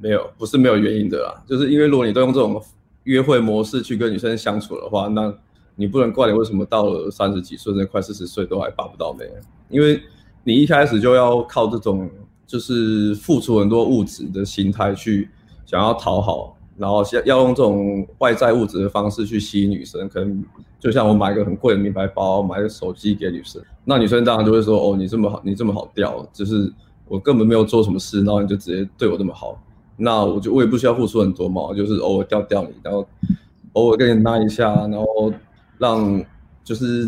[0.00, 2.62] 没有，不是没有原因的啦，就是因为如果你都用这种。
[3.04, 5.34] 约会模式去跟女生相处的话，那
[5.74, 9.24] 你不能怪你为什么到了三十几岁，甚至快四十岁都还把不到妹，
[9.70, 10.00] 因为
[10.44, 12.08] 你一开始就要靠这种
[12.46, 15.30] 就是付出很多物质的心态去
[15.64, 20.44] 想要讨好，然后要用这种外在物质的方式去吸引女生，可能
[20.80, 26.72] 就像我买个很贵的名牌包，买个手机给女生，那女生当然就会说哦，你这么好，你这么好钓，就是
[27.06, 29.56] 我根本没有做什么事，然后你就直接对我这么好。
[29.96, 33.06] 那我就我也不需要付出很多嘛，就是偶尔钓钓你，然后
[33.74, 35.30] 偶尔跟你拉一下，然后
[35.76, 36.24] 让
[36.64, 37.04] 就是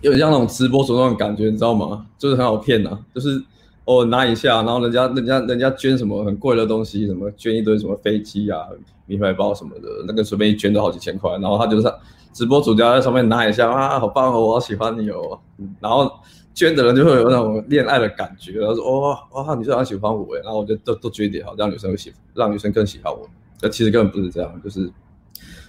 [0.00, 2.06] 有点像那种直播主那种感觉，你知道吗？
[2.16, 3.42] 就是很好骗呐，就是
[3.84, 8.60] 偶尔拉一下，然后人家人家人家捐什么很贵的东西，什么捐一堆什么飞机啊、
[9.04, 11.92] 名牌包什么的，那个随便一捐都好几千块，然后他就是
[12.34, 15.40] 直播主家在上面拉一下啊，好棒哦，我好喜欢你哦，
[15.80, 16.10] 然后。
[16.56, 23.28] 捐的人就会有那种恋爱的感觉，然后说哇哇，女生好喜欢我哎，然后我就都都捐点好，让女生会喜，让女生更喜欢我。
[23.60, 24.88] 那其实根本不是这样，就是，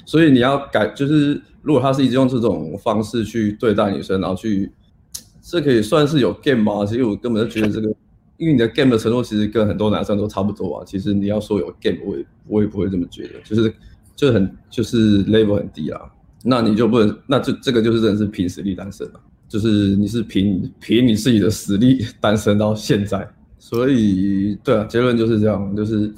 [0.06, 4.72] 所以你要改，就是如果他是一直用这种方式去对待女生，然后去，
[5.42, 6.86] 这可以算是有 game 吗？
[6.86, 7.88] 其实我根本就觉得这个，
[8.38, 10.84] 因为你的 game 的程度其实跟很多男生都差不多啊。
[10.86, 13.74] 其实你要说有 game，我也我也不会这么觉得，就是
[14.16, 16.00] 就很就是 level 很低啊。
[16.48, 19.20] 那你就不能，那就这个就是真的是凭实力单身了。
[19.48, 23.28] 就是你是凭凭你自己的实力单身到现在，
[23.60, 26.14] 所以对啊，结论就是这样，就是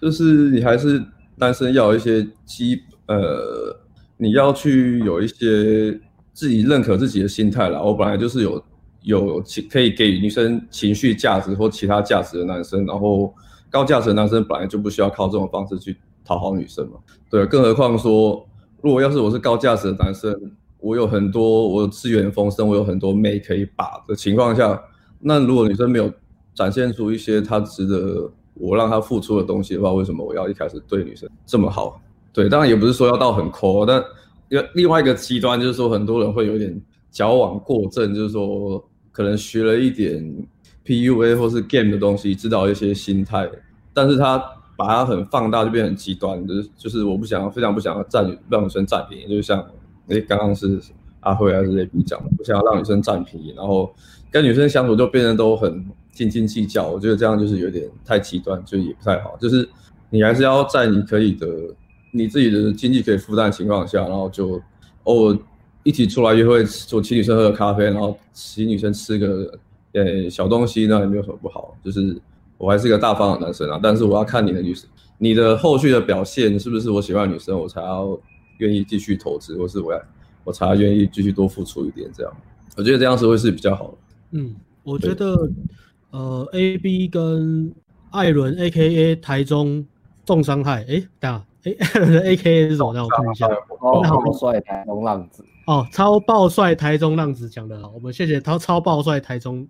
[0.00, 1.02] 就是你还是
[1.38, 3.74] 单身要有一些基呃，
[4.18, 5.98] 你要去有一些
[6.34, 7.80] 自己认可自己的心态啦。
[7.80, 8.62] 我本来就是有
[9.02, 13.34] 有情可以给女生情绪价值或其他价值的男生，然后
[13.70, 16.98] 高价值的男生本来就不需要靠这种方式去讨好女生嘛。
[17.30, 18.45] 对，更何况说，
[18.82, 20.52] 如果要是我是高价值的男生。
[20.78, 24.80] 我有很多，我资源丰盛，我有很多妹可以把的情况下，
[25.18, 26.12] 那如果女生没有
[26.54, 32.00] 展现出一些她值得我让她付出的东西的话，为什么我要一开始对女生这么好？
[32.32, 34.00] 对，当然也不是说要到很抠，但
[34.74, 40.22] 另外一个极端就是说，很多人会有点矫枉过正，就是说可能学了一点
[40.84, 43.50] PUA 或是 game 的东西，知道一些心态，
[43.92, 44.40] 但是他
[44.76, 49.66] 把它很放大，就变很极端，就是就是我不想非常不想要占让女生占便宜，就像。
[50.08, 50.80] 哎，刚刚是
[51.18, 52.30] 阿辉还是 AB 讲的？
[52.36, 53.92] 不想要让女生占便宜，然后
[54.30, 56.86] 跟女生相处就变得都很斤斤计较。
[56.86, 59.36] 我觉得这样就是有点太极端，就也不太好。
[59.40, 59.68] 就是
[60.08, 61.48] 你还是要在你可以的、
[62.12, 64.62] 你自己的经济可以负担的情况下，然后就
[65.02, 65.38] 偶尔
[65.82, 69.58] 一起出来约会，就请女生喝个咖啡，然后请女生吃个
[69.92, 71.76] 呃小东西，那也没有什么不好。
[71.82, 72.16] 就是
[72.58, 74.88] 我还是一个大方的男生啊，但是我要看你的女生，
[75.18, 78.18] 你的后续的表现是不是我喜欢的女生，我才要。
[78.58, 80.00] 愿意继续投资，或是我要
[80.42, 82.32] 我才愿意继续多付出一点，这样，
[82.74, 83.98] 我觉得这样子会是比较好的。
[84.30, 85.50] 嗯，我觉得，
[86.10, 87.70] 呃，A B 跟
[88.12, 89.84] 艾伦 A K A 台中
[90.24, 91.44] 重伤害，哎、欸，等下，
[91.92, 92.94] 艾伦的 A K A 是什么？
[92.94, 93.46] 让我看一下。
[93.46, 95.44] 超爆帅台中浪子。
[95.66, 99.68] 哦，超爆帅台中浪子讲的好，我们谢谢他超爆帅台中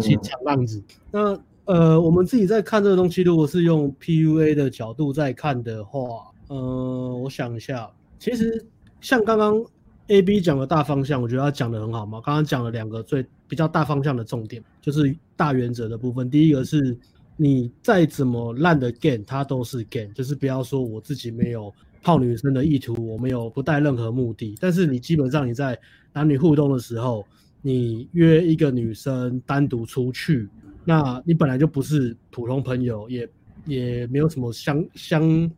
[0.00, 0.78] 新强浪子。
[0.78, 6.00] 嗯、那呃，我们自己在看这个东西，如果是用 P U A 的角度在看的话，
[6.48, 7.88] 呃，我想一下。
[8.18, 8.64] 其实
[9.00, 9.64] 像刚刚
[10.08, 12.20] A B 讲的大方向，我觉得他讲的很好嘛。
[12.24, 16.28] 刚刚讲了两个最比较大方向的重点，就是大原则的部分。
[16.28, 16.96] 第一个是
[17.36, 24.56] 你再怎么烂的 game，它都是 game，就是不要说我自己没有泡女生的意图，我没有不带任何目的。
[24.60, 25.78] 但是你基本上你在
[26.12, 27.24] 男女互动的时候，
[27.62, 30.48] 你约一个女生单独出去，
[30.84, 33.28] 那你本来就不是普通朋友，也
[33.66, 35.50] 也没有什么相相。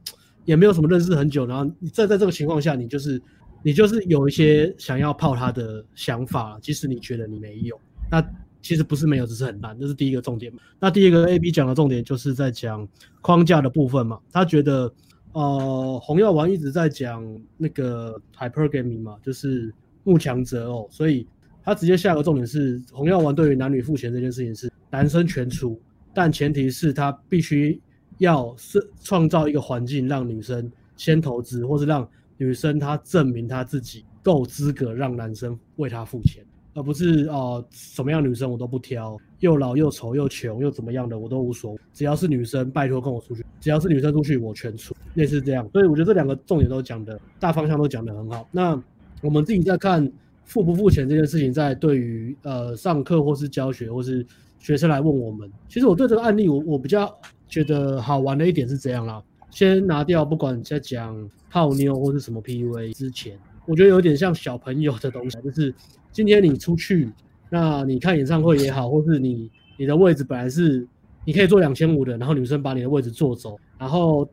[0.44, 3.22] 也没有什么认识很久，然后你在在这个情况下，你就是
[3.62, 7.78] 你就是有一些想要泡他的想法，即使你觉得你没有，
[8.10, 8.20] 那
[8.60, 10.58] 其实不是没有，只是很烂，这是第一个重点嘛。
[10.80, 12.88] 那第一个 A B 讲的重点就是在讲
[13.20, 14.18] 框架的部分嘛。
[14.32, 14.92] 他觉得
[15.30, 17.24] 呃红药丸一直在讲
[17.56, 21.24] 那个 hypergamy 嘛，就是慕强择偶，所以
[21.62, 25.82] 他直接下个重点是红药丸对于男女付钱这件事情是男生全出，
[26.14, 27.80] 但前提是他必须。
[28.18, 45.68] 要是创造一个环境，让女生先投资，或是让女生她证明她自己够资格让男生为她付钱，而不是哦、什么样女生我都不挑，又老又丑又穷又怎么样的我都无所谓，只要是女生拜托跟我出去，只要是女生出去我全出，类似这样。
[45.72, 48.46] 所以我觉得这两个重点都讲的大方向都讲得很好。
[48.52, 48.80] 那
[49.20, 50.08] 我们自己在看
[50.44, 54.24] 付不付钱这件事情，在对于呃上课或是教学或是
[54.62, 57.12] 学生来问我们，其实我对这个案例我我比较
[57.48, 59.20] 觉得好玩的一点是这样啦。
[59.50, 65.74] 先拿掉，不管你在讲泡妞或是什么 PUA 之前，我觉得有点像小朋友的东西，就是
[66.12, 67.12] 今天你出去，
[67.50, 70.86] 那你看演唱会也好，或是你你的位置本来是
[71.24, 74.26] 你可以坐两千五的，然后女生把你的位置坐走，然后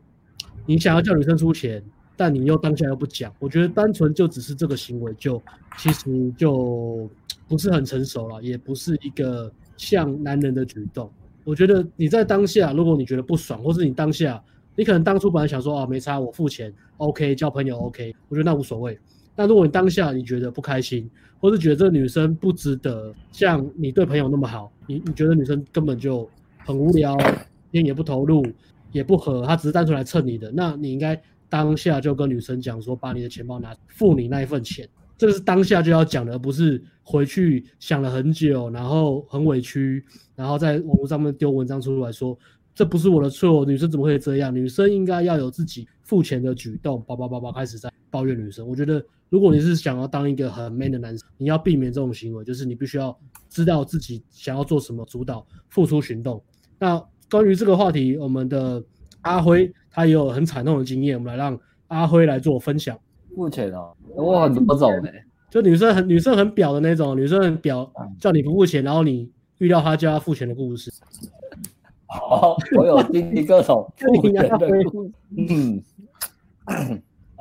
[0.64, 1.82] 你想要叫女生出钱，
[2.16, 5.42] 但你又当下又不讲，我觉得单纯就只是这个行为就
[5.76, 7.10] 其实就
[7.48, 11.10] 不是很成熟了，也不是一个像男人的举动。
[11.44, 14.42] 我觉得你在当下，如果你觉得不爽，或是你当下。
[14.76, 18.98] 你可能当初本来想说啊，没差，我付钱，OK，交朋友 OK，我觉得那无所谓。
[19.34, 26.26] 但如果你当下你觉得不开心，或是觉得这个女生不值得像你对朋友那么好，你你觉得女生根本就
[26.64, 27.16] 很无聊，
[27.72, 28.46] 天也不投入，
[28.92, 34.88] 也不合，她只是单纯来蹭你的，那你应该当下就跟女生讲说，把你的钱包拿，付你那一份钱，
[35.20, 40.02] 这个是当下就要讲的，而不是回去想了很久，然后很委屈，
[40.34, 42.38] 然后在网络上面丢文章出来说。
[42.74, 44.54] 这不是我的错，女生怎么会这样？
[44.54, 47.04] 女生应该要有自己付钱的举动。
[47.06, 48.66] 叭叭叭叭，开始在抱怨女生。
[48.66, 53.14] 我觉得，如果你是想要当一个很 man 的男生，你要避免这种行为，就是你必须要
[53.50, 56.42] 知道自己想要做什么，主导付出行动。
[56.78, 56.98] 那
[57.30, 58.82] 关于这个话题，我们的
[59.20, 62.98] 阿辉他也有很惨痛的经验，我们来让阿辉来做分享。
[63.34, 67.88] 付钱哦，我很多种哎，就女生很女生很婊的那种，女生很婊，
[68.18, 70.92] 叫你不付钱，然后你遇到她就要付钱的故事。
[72.06, 75.12] 好，我有经历各种 付钱的故事。
[75.36, 75.82] 嗯，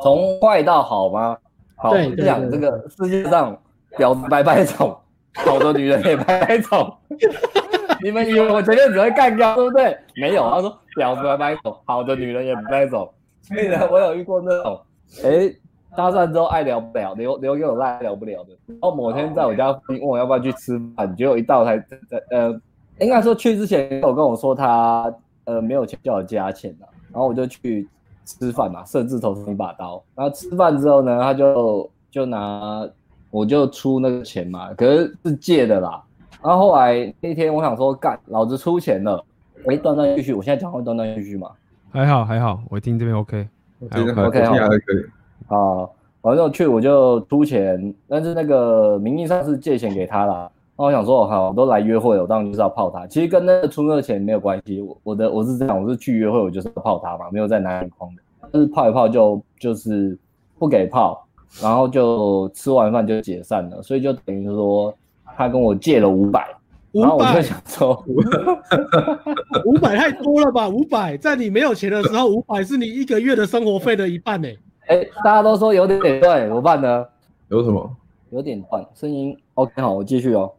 [0.02, 1.38] 从坏到好吗？
[1.76, 3.60] 好，讲这个世界上
[3.98, 4.96] 婊子百百种，
[5.36, 6.96] 好的女人也百百种。
[8.04, 9.98] 你们以为我前面只会干掉，对不对？
[10.16, 13.12] 没有，他说婊子百百种，好的女人也百百种。
[13.42, 14.80] 所以呢，我有遇过那种，
[15.24, 15.60] 哎、欸，
[15.96, 18.50] 搭讪之后爱聊不聊，留留给我赖聊不聊的。
[18.68, 21.84] 然后某天在我家问我要不要去吃饭，结果一到才
[22.32, 22.60] 呃。
[23.02, 25.10] 应该说去之前有跟我说他
[25.46, 27.88] 呃没有钱叫我加钱的，然后我就去
[28.26, 30.04] 吃饭嘛，甚至投出一把刀。
[30.14, 32.86] 然后吃饭之后呢，他就就拿
[33.32, 36.04] 我就出那个钱嘛，可是是借的啦。
[36.44, 39.24] 然后后来那天我想说干，老子出钱了，
[39.66, 41.52] 哎，断断续续，我现在讲话断断续续嘛，
[41.92, 43.48] 还好还好，我听这边 OK，
[43.90, 45.06] 还 OK 还可以。
[45.50, 45.86] 啊，
[46.22, 50.50] 反正我去我就出钱，但是那个名义上是借钱给他啦。
[50.78, 53.06] 那我想说，好，我都来约会了，我当然就是要泡他。
[53.08, 54.82] 其实跟那个出那个钱没有关系。
[54.82, 58.22] 我我的我是这样，我是去约会，我就是要泡他嘛，没有在男人框的。
[58.54, 60.18] 就是泡一泡就就是
[60.58, 61.22] 不给泡，
[61.62, 63.82] 然后就吃完饭就解散了。
[63.82, 64.94] 所以就等于说，
[65.36, 66.48] 他跟我借了五百，
[66.94, 68.02] 然后我就想说，
[69.66, 70.70] 五百太多了吧？
[70.70, 74.48] 五百在你没有钱的时候，五百是你一个月的生活费的一半呢。
[74.90, 77.06] 哎，大家都说有点对，怎么办呢？
[77.50, 77.96] 有什么？
[78.32, 79.38] 有点断声音。
[79.54, 80.52] OK，好，我继续哦。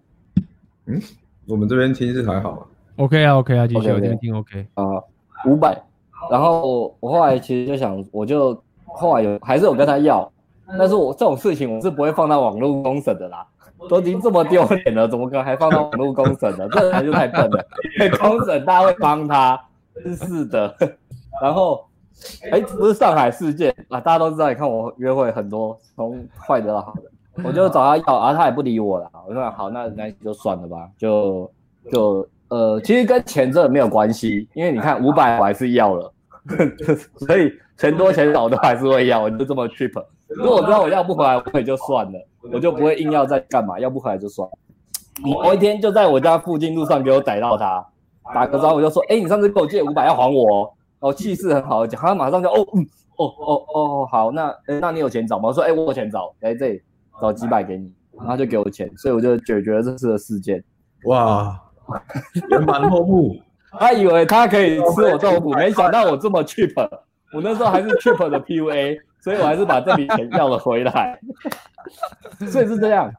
[0.87, 1.01] 嗯，
[1.49, 2.67] 我们这边听是还好啊。
[2.97, 3.95] OK 啊，OK 啊，继续，okay, okay.
[3.95, 4.85] 我这边听 OK 啊，
[5.47, 5.77] 五百。
[6.31, 10.31] 然后我后来其实就想，我就后来有还是有跟他要，
[10.79, 13.45] 但是我这种事情我是不会放到网络公审的啦，
[13.89, 16.69] 都已经这么丢脸了，怎么可能还放到网络公审呢？
[16.71, 17.67] 这人就太笨了。
[18.21, 19.61] 公审大家会帮他，
[19.95, 20.77] 真是的。
[21.41, 21.85] 然后，
[22.51, 27.03] 哎，不是上海事件啊，大家都知道，你看我约会很多，从坏的到好的。
[27.43, 29.11] 我就找他要，啊他也不理我了。
[29.27, 31.51] 我说好，那那就算了吧，就
[31.91, 36.13] 就呃，其实跟钱真的没有关系，因为你看五百我还是要了，
[37.17, 40.05] 所以钱多钱少都还是会要，我就这么 cheap。
[40.29, 42.19] 如果我知道我要不回来，我也就算了，
[42.53, 44.53] 我就不会硬要再干嘛，要不回来就算了。
[45.23, 47.87] 某一天就在我家附近路上给我逮到他，
[48.35, 52.87] 打个招呼就说：“哎，你上次给我借五百要还我哦。”哦，气势很好的讲，他马上就哦嗯
[53.17, 55.49] 哦哦哦好，那那你有钱找吗？
[55.49, 56.83] 我说：“哎，我有钱找，来这里。”
[57.21, 60.65] 找几百给你，然后就给我钱，所以我就解决了这次的事件。
[61.05, 61.61] 哇，
[62.49, 63.37] 圆满落幕。
[63.79, 66.73] 他以为他可以吃我豆腐，没想到我这么 cheap。
[67.35, 71.21] 我那时候还是 cheap 的 PUA，所以我还是把这笔钱要了回来。
[72.51, 73.13] 所以是这样，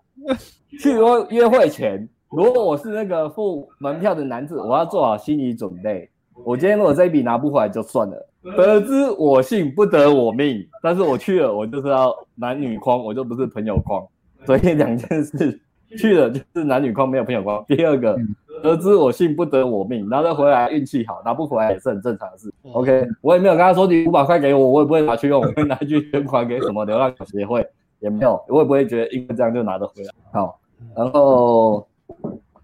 [0.79, 6.09] 去约约会前，如果我是那个付门票的男子，我要做好心理准备。
[6.43, 8.27] 我今天如果这一笔拿不回来就算了。
[8.57, 10.67] 得之我幸，不得我命。
[10.81, 14.03] 但是我去了，我就是要男女框，我就不是朋友框。
[14.45, 15.61] 所以两件事，
[15.97, 17.63] 去了就是男女框，没有朋友框。
[17.67, 18.17] 第二个，
[18.63, 20.09] 得之我幸，不得我命。
[20.09, 22.51] 然后再回来运气好，拿不回来也是很正常的事。
[22.73, 27.65] OK，我也没有跟他说你五百块给我，我也不会拿去用，我会拿去捐款给什么流浪协会。
[27.99, 30.11] 也没有，我也不会觉得因为这样就拿得回来。
[30.31, 30.59] 好，
[30.95, 31.87] 然后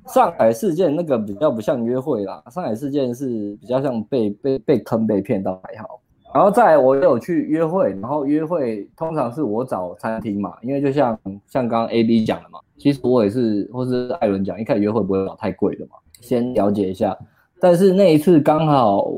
[0.08, 6.00] 上海事件那个比较不像约会啦，上海事件是比较像被被被坑被骗到还好。
[6.34, 11.18] 然后再来我有去约会，然后约会通常是我找餐厅嘛，因为就像
[11.48, 15.92] 像刚刚 A B 讲的嘛，其实我也是，或是艾伦讲，一开始约会不会找太贵的嘛，
[16.22, 17.18] 先了解一下。
[17.60, 19.10] 但是那一次刚好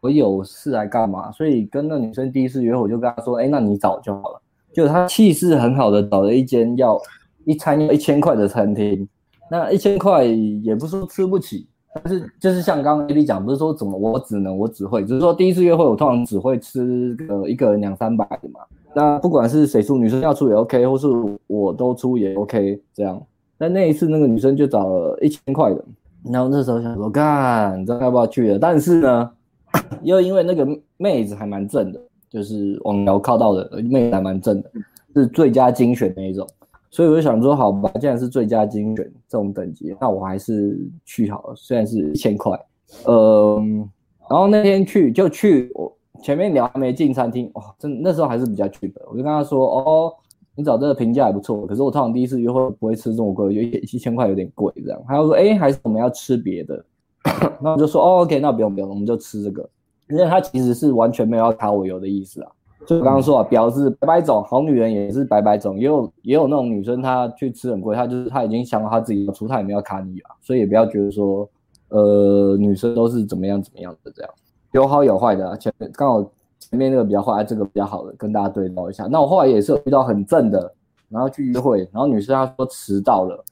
[0.00, 4.40] 我有事来干嘛，所以跟那女生第一次约会，我就跟她说：“哎，那你找就好了。”
[4.72, 7.00] 就她气势很好的找了一间要
[7.44, 9.08] 一餐要一千块的餐厅，
[9.50, 18.60] 那一千块也不是说吃不起，但是就是像刚刚 A B 讲，不是说怎么我只能我只会，只是说第一次约会我通常只会吃个一个人两三百的嘛。
[18.94, 21.06] 那不管是谁出，女生要出也 OK，或是
[21.46, 23.20] 我都出也 OK 这样。
[23.58, 25.84] 但那一次那个女生就找了一千块的。
[26.24, 28.58] 然后那时候想说，干，你知道要不要去了？
[28.58, 29.30] 但是呢，
[30.02, 34.70] 又因为那个妹子还蛮正的，就是网聊靠到的妹子还蛮正的，
[35.14, 36.46] 是最佳精选那一种，
[36.90, 42.58] 所以我就想说，好吧，既然是最佳精选这种等级，那我还是去好了，虽然是一千块。
[43.06, 43.88] 嗯，
[44.28, 50.12] 然后那天去就去，我前面聊还没进餐厅，哇，真那时候还是比较去的，我就跟他说，哦。
[50.56, 55.00] 你找这个评价还不错，可是我通常第一次约会不会吃这么贵，有一一千块有点贵这样。
[55.06, 56.84] 他就说，哎、还是我们要吃别的，
[57.62, 59.66] 那我就说，哦，OK，那不用不用，我们就吃这个。
[60.10, 62.50] 因为他其实是完全没有要卡我油的意思啊。
[62.86, 71.48] 就我刚刚说啊，表示白白种，好女人也是白白种，也有也有那种女生她去吃很贵，她就是她已经想好她自己要出，她也没有卡你啊，所以也不要觉得说，
[71.88, 74.30] 呃，女生都是怎么样怎么样的这样，
[74.72, 75.56] 有好有坏的啊。
[75.56, 76.30] 前刚好。
[76.62, 79.08] 前面那个比较坏，这个比较好的，跟大家对照一下。
[79.10, 80.72] 那我后来也是遇到很正的，
[81.08, 83.42] 然后去约会，然后女生她说迟到了，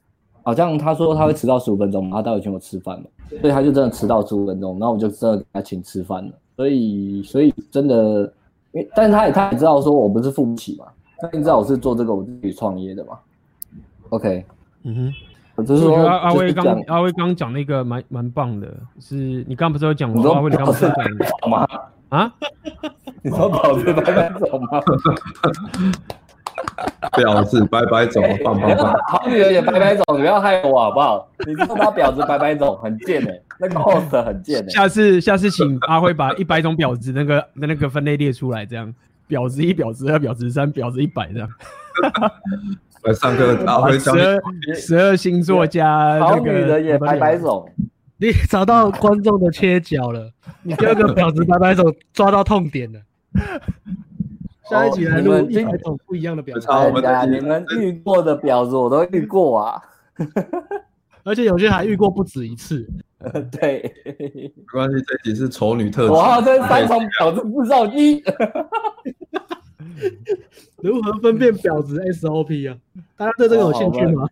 [0.43, 3.07] 好像她说她会迟到十五分钟，然后待会请我吃饭嘛，
[3.41, 6.31] 所以她就真的迟到十五分钟，然后我就真的给她请吃饭了。
[6.55, 8.31] 所以，所以真的，
[8.71, 10.85] 因为但是他也他也知道说我不是付不起嘛，
[11.17, 13.17] 他也知道我是做这个我自己创业的嘛。
[14.09, 14.45] OK，
[14.83, 15.13] 嗯哼，
[15.55, 18.67] 我就是说阿阿威刚阿威刚讲那个蛮蛮棒的，
[18.99, 19.15] 是
[19.47, 21.67] 你刚刚不是有讲过阿威你刚刚不是讲吗？
[22.09, 22.33] 啊？
[23.21, 24.81] 你说婊子拜拜走吗？
[27.13, 28.93] 婊子拜拜走，棒棒棒！
[29.07, 31.29] 好女人也拜拜走，你不要害我好不好？
[31.45, 34.69] 你说他婊子拜拜走，很贱哎、欸，那个 host 很贱哎、欸。
[34.69, 38.93] 下次下次请阿辉把一百种婊子那个那那个分类列出来，这样
[39.27, 41.49] 婊子一、婊子二、婊子三、婊子一百这样。
[43.03, 44.41] 来上课，阿辉十二
[44.75, 45.85] 十二星座加
[46.19, 47.67] 那个好女人也拜拜走。
[48.17, 50.29] 你找到观众的切角了，
[50.61, 52.99] 你第二个婊子摆摆手抓到痛点了。
[54.69, 56.67] 下一集来录一百种不一样的婊子。
[57.05, 59.81] 哎，你们遇过的婊子我都遇过啊，
[61.23, 62.87] 而且有些还遇过不止一次。
[63.59, 66.13] 对，没关系，这集是丑女特辑。
[66.13, 68.23] 哇，这三种婊子制造机。
[70.81, 72.77] 如何分辨婊子 SOP 啊？
[73.17, 74.25] 大家对这个有兴趣吗？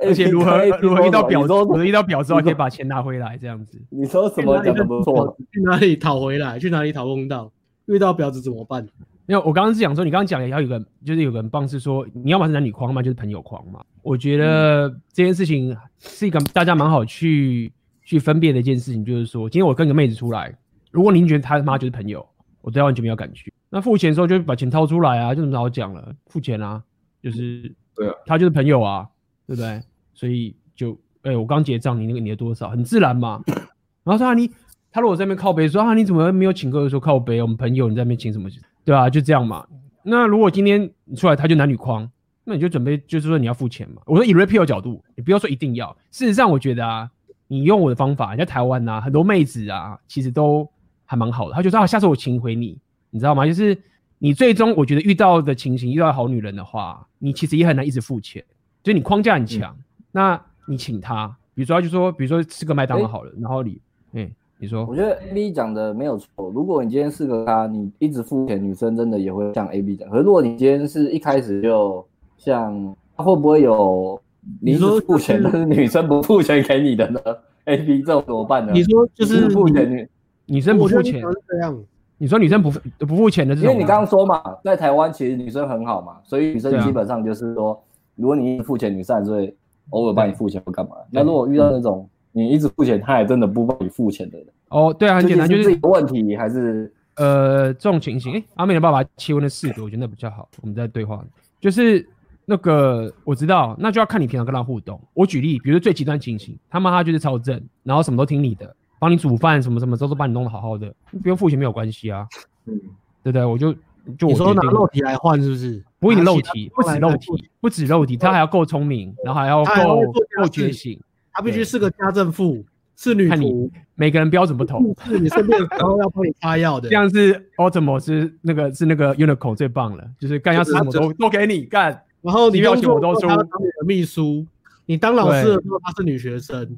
[0.00, 3.78] 而且如何如何遇到婊子，如何遇到婊子的话可以把钱拿回来，这样子。
[3.90, 5.36] 你说什么讲的不错？
[5.52, 6.58] 去哪里讨回来？
[6.58, 7.52] 去哪里讨公道？
[7.86, 8.88] 遇到婊子怎么办？
[9.26, 13.84] 因为我刚刚是讲说，你刚刚讲也要有个，就是有个人棒是说，你要么是男女框嘛，就是朋友框嘛。
[14.02, 20.54] 我觉得这件事情是一个大家蛮好去去分辨的一件事情，就是说，今天我跟个妹子出来，
[20.90, 22.26] 如果您觉得她妈就是朋友，
[22.60, 23.52] 我对他完全没有感觉。
[23.70, 26.82] 那付钱的时候就把钱掏出来啊，就这么好讲了，付钱啊，
[27.22, 29.08] 就是对啊，他就是朋友啊。
[29.46, 29.78] 对不对？
[30.14, 32.70] 所以就，哎、欸，我刚结账，你那个你的多少？
[32.70, 33.42] 很自然嘛。
[34.02, 34.50] 然后说啊，你
[34.90, 36.82] 他如果在那边靠背说啊，你怎么没有请客？
[36.82, 38.48] 的时候靠背，我们朋友你在那边请什么？
[38.84, 39.66] 对啊，就这样嘛。
[40.02, 42.10] 那如果今天你出来他就男女框，
[42.44, 44.02] 那你就准备就是说你要付钱嘛。
[44.04, 45.96] 我说以 repeal 角度，你不要说一定要。
[46.10, 47.10] 事实上，我觉得啊，
[47.48, 50.68] 你用我的方法，你在台湾啊，很多妹子啊，其实都
[51.06, 51.54] 还蛮好的。
[51.54, 52.78] 他就说啊，下次我请回你，
[53.10, 53.46] 你知道吗？
[53.46, 53.76] 就是
[54.18, 58.44] 你最终我觉得遇到的情形，遇到好女人的话，你其实也很难一直付钱。
[58.82, 63.80] 就你框架很强，嗯，那你请她，比如说他就说，比如说吃个麦当劳好了，欸，然后你，
[64.12, 64.32] 嗯，欸，
[64.64, 66.26] 你说，我觉得 A B 讲的没有错。
[66.54, 70.08] 如果你今天是个他，你一直付钱，女生真的也会像 A B 讲。
[70.08, 72.02] 可是如果你今天是一开始就
[72.38, 74.18] 像，他会不会有
[74.60, 77.20] 你说付钱，但是女生不付钱给你的呢
[77.66, 78.72] ？A B 这种怎么办呢？
[78.72, 80.08] 你说就是付钱女
[80.46, 81.78] 女生不付钱这样，
[82.16, 82.70] 你说女生不
[83.06, 87.78] 不付钱的这种，因为你刚刚说嘛，在台湾其实女生很好嘛，所以女生基本上就是说。
[88.16, 89.52] 如果你一直付钱，女生还是会
[89.90, 90.94] 偶尔帮你付钱或干嘛？
[91.10, 98.32] 那如果遇到那种你一直付钱，她还真的不帮你付钱的人，哦，对啊，很简单，就是这个问题还是呃这种情形。
[98.32, 100.48] 诶、欸，阿美的爸爸切温的四个，我觉得那比较好。
[100.62, 101.24] 我们在对话，
[101.60, 102.06] 就是
[102.44, 105.00] 那个我知道，那就要看你平常跟他互动。
[105.14, 110.92] 我举例，比如说最极端情形，他妈他就是超正，然后什么都听你的，帮你煮饭，什么什么都是帮你弄得好好的，
[111.22, 112.26] 不用付钱没有关系啊。
[112.66, 112.80] 嗯，
[113.22, 113.44] 对不对？
[113.44, 113.72] 我就
[114.18, 115.82] 就我你说拿肉体来换是不是？
[115.98, 121.00] 不一定肉体，不止肉体，不止肉体，他还要够聪明，然后还要够够觉醒，
[121.32, 122.62] 他必须是个家政妇，
[122.96, 123.70] 是女仆。
[123.96, 126.88] 每个人标准不同，是你身边的朋友要帮你擦药的。
[126.88, 133.28] 这样是 Ultimo 是那个是那个 Unicorn 最棒了，就是干要吃什么都都给你干，然后你要求我都出。
[133.28, 134.46] 他当你的秘书。
[134.86, 136.76] 你当老师的时候，她是女学生，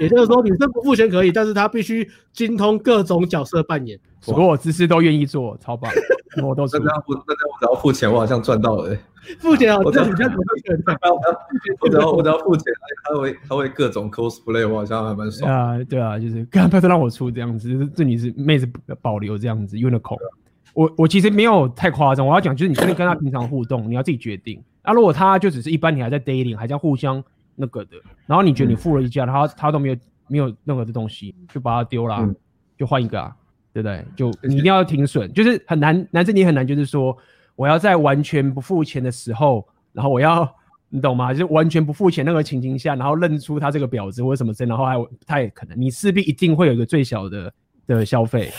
[0.00, 5.92] 也就是说，女生不付钱可以，但是她必须精通各种角色扮演，所有姿势都愿意做，超棒。
[6.42, 6.78] 我都是。
[6.80, 8.96] 那这样不，那这样我只要付钱，我好像赚到了。
[9.38, 9.78] 付钱啊！
[9.84, 12.64] 我只要，我只要，我只要，我只要付钱，
[13.04, 15.50] 他会，他会各种 cosplay，我好像还蛮爽。
[15.50, 18.68] 啊，对啊，就是刚才都让我出这样子，这里是妹子
[19.00, 20.18] 保留这样子，Unicorn。
[20.74, 24.62] 我我其实没有太夸张，我要讲就是你真的跟他平常互动，你要自己决定。
[24.82, 27.22] 啊，如果他就只是一般，你还在 dating，还在互相。
[27.54, 29.96] 那个的，然后你觉得你付了一价，他他都没有
[30.26, 32.34] 没有任何的东西，就把它丢了，嗯、
[32.78, 33.36] 就换一个啊，
[33.74, 34.02] 对不对？
[34.16, 37.14] 就你一定要停损，就是很难，男生你很难，就是说
[37.56, 40.48] 我要在完全不付钱的时候，然后我要
[40.88, 41.32] 你懂吗？
[41.32, 44.96] 就是完全不付钱那个情形下，然后认出他这个婊子或者什么真，然后还
[45.26, 47.52] 他也可能，你势必一定会有一个最小的
[47.86, 48.52] 的消费，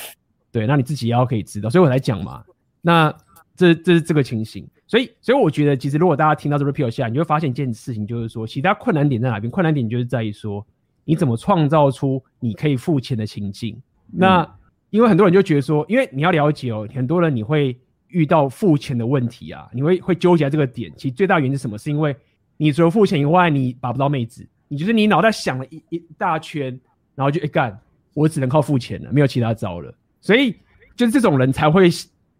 [0.51, 2.43] 对，那你自己也要可以知道，所以我才讲嘛，
[2.81, 3.13] 那
[3.55, 4.67] 这这是这个情形。
[4.85, 9.49] 所以，所以我觉得，其实如果大家听到这个 repeal 下来，你会发现一件事情，就是说，其他困难点在哪边？
[9.49, 10.63] 困难点就是在于说，
[11.03, 13.81] 你怎么创造出你可以付钱的情境。
[14.11, 14.47] 那
[14.91, 17.75] 因为很多人就觉得说，因为你要了解哦，很多人你会
[18.13, 20.89] 遇到付钱的问题啊，你会会纠结这个点。
[20.95, 21.77] 其实最大原因是什么？
[21.77, 22.15] 是因为
[22.55, 26.79] 你除了付钱以外，你把不到妹子，你就是你脑袋想了一一大圈，
[27.15, 27.77] 然后就一干，
[28.13, 29.93] 我只能靠付钱了，没有其他招了。
[30.21, 30.55] 所以
[30.95, 31.89] 就是这种人才会。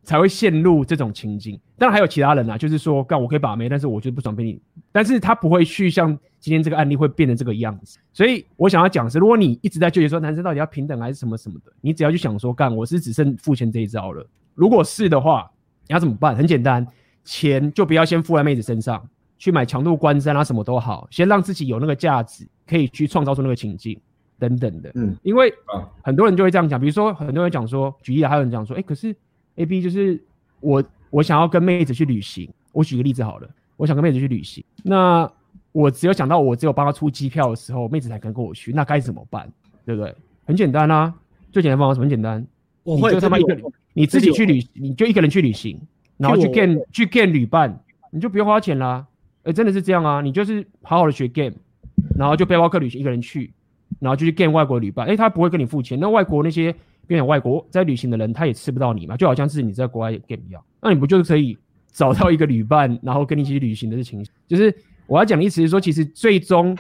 [0.06, 4.62] 才会陷入这种情境，当然还有其他人啊，就是说，干我可以把妹，但是我就不爽被你，
[4.92, 6.10] 但是他不会去像
[6.42, 7.98] 今天这个案例会变成这个样子。
[8.12, 14.28] 所以我想要讲是，如果你一直在纠结说男生到底要平等还是什么什么的，你只要去想说，干我是只剩付钱这一招了。
[14.56, 15.50] 如果是的话，
[15.88, 16.36] 你要怎么办？
[16.36, 16.86] 很简单，
[17.24, 19.08] 钱就不要先付在妹子身上，
[19.38, 24.00] 去买强度关山啊，什么都好，先让自己有那个价值，可以去创造出那个情境
[24.40, 24.92] 等等的。
[24.96, 25.54] 嗯，因为
[26.02, 29.16] 很多人就会这样讲，比如说很多人讲说，举例还有人讲说，哎、欸，可是。
[29.56, 30.20] A B 就是
[30.62, 32.52] 我，我想要跟妹子去旅行。
[32.72, 34.64] 我举个例子好了，我想跟妹子去旅行。
[34.84, 35.32] 那
[35.72, 38.74] 我只有想到我只有帮她出机票的时候，妹子才肯跟我去。
[38.74, 39.48] 那该怎么办？
[39.86, 40.12] 对不对？
[40.48, 41.14] 很简单啊，
[41.52, 42.44] 最简单方法很简单，
[42.84, 43.64] 我会你就他妈一个人，
[43.94, 45.80] 你自己去旅，你就一个人去旅行，
[46.18, 47.80] 然后去 game 去 game 旅伴，
[48.12, 49.06] 你就不用花钱啦。
[49.44, 51.56] 哎、欸，真的是这样啊，你就是好好的学 game，
[52.18, 53.54] 然后就背包客旅行一个人去，
[54.00, 55.06] 然后就去 game 外国旅伴。
[55.08, 56.76] 哎、欸，他不会跟你付钱，那外国那些。
[57.06, 60.64] 变成外国在旅行的人，他也吃不到你嘛，就好像是你在国外 game 一样。
[60.82, 61.58] 那你不就是可以
[61.92, 64.26] 找到一个旅伴，然后跟你一起旅行的事情？
[64.48, 64.74] 就是
[65.06, 66.74] 我要讲的意思是说，其实最终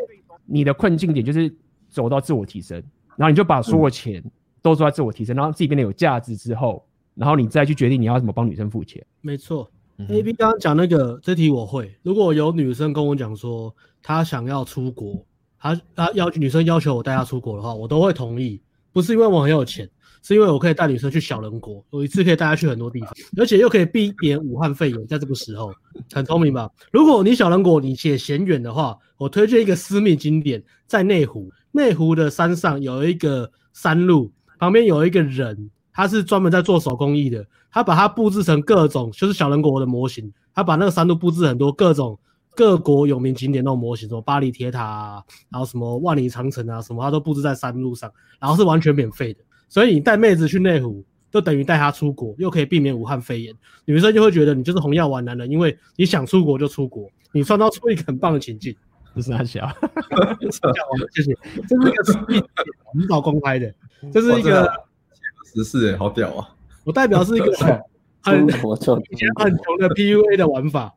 [0.45, 1.53] 你的困境点就是
[1.89, 2.81] 走到自我提升，
[3.17, 4.23] 然后你就把所有钱
[4.63, 6.83] 都做在自我提升，然后自己变得有价值之后，
[7.13, 9.05] 然后你再去决定你要怎么帮女生付钱。
[9.21, 9.69] 没错
[10.09, 15.23] ，A B 刚刚讲那个这题我会，如果有女生跟我讲说她想要出国，
[15.59, 18.59] 她她要女生要求我带她出国的话，我都会同意，
[18.91, 19.87] 不是因为我很有钱。
[20.25, 25.05] 是因为我可以带女生去小人国，我一次可以带她去很多地方，而且又可以避免武汉肺炎。
[25.05, 25.69] 在这个时候，
[26.13, 26.71] 很聪明吧？
[26.93, 31.51] 如果你小人国你且嫌远的话，我推荐一个私密景点，在内湖。
[31.73, 34.31] 内湖的山上有一个山路，
[34.63, 37.45] 旁边有一个人，他是专门在做手工艺的。
[37.69, 40.31] 他把它布置成各种，就是小人国的模型。
[40.53, 42.17] 他把那个山路布置很多各种
[42.55, 48.09] 各国有名景点那种模型，什么巴黎铁塔啊，然后什么万里长城啊，什么他都布置在山路上，
[48.39, 49.41] 然后是完全免费的。
[49.67, 53.53] 所以你带妹子去内湖，就等于带她出国，又可以避免武汉肺炎。
[53.85, 58.73] 女生就会觉得你就是红药丸男人，因为你想出国就出国，你创造出一个很棒的情境。
[59.15, 59.67] 不 是很小，
[61.13, 61.37] 谢谢。
[61.67, 62.43] 这是一个实例，
[62.93, 63.71] 很早公开的，
[64.11, 64.69] 这是一个
[65.53, 66.49] 十四哎，好屌啊！
[66.83, 67.51] 我代表是一个
[68.21, 70.93] 很以前很穷的 PUA 的玩法。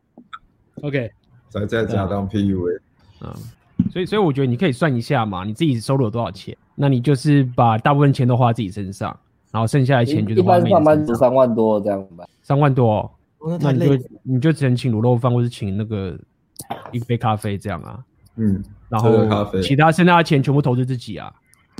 [0.82, 1.10] OK，
[1.48, 2.80] 再再加当 PUA
[3.20, 3.34] 啊。
[3.92, 6.56] 所以，所以我觉得你可以算一下嘛，你自己收入有多少钱？
[6.74, 9.16] 那你就是把大部分钱都花自己身上，
[9.50, 10.80] 然后剩下的钱就是花妹子身上。
[10.80, 12.26] 一般上班值三万多这样吧？
[12.42, 16.18] 三万多，哦，哦，那，那你就你就只能请卤肉饭，或是请那个
[16.92, 17.98] 一杯咖啡这样啊。
[18.36, 19.10] 嗯，然后
[19.62, 21.32] 其他剩下的钱全部投资自己啊。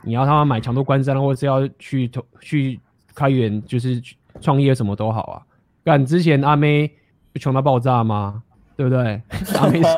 [0.02, 2.80] 你要他们买强度关山，或者是要去投去
[3.14, 4.02] 开源，就是
[4.40, 5.42] 创业什么都好啊。
[5.84, 6.90] 干之前阿妹
[7.32, 8.42] 不穷到爆炸吗？
[8.76, 9.22] 对不对？
[9.56, 9.80] 阿妹。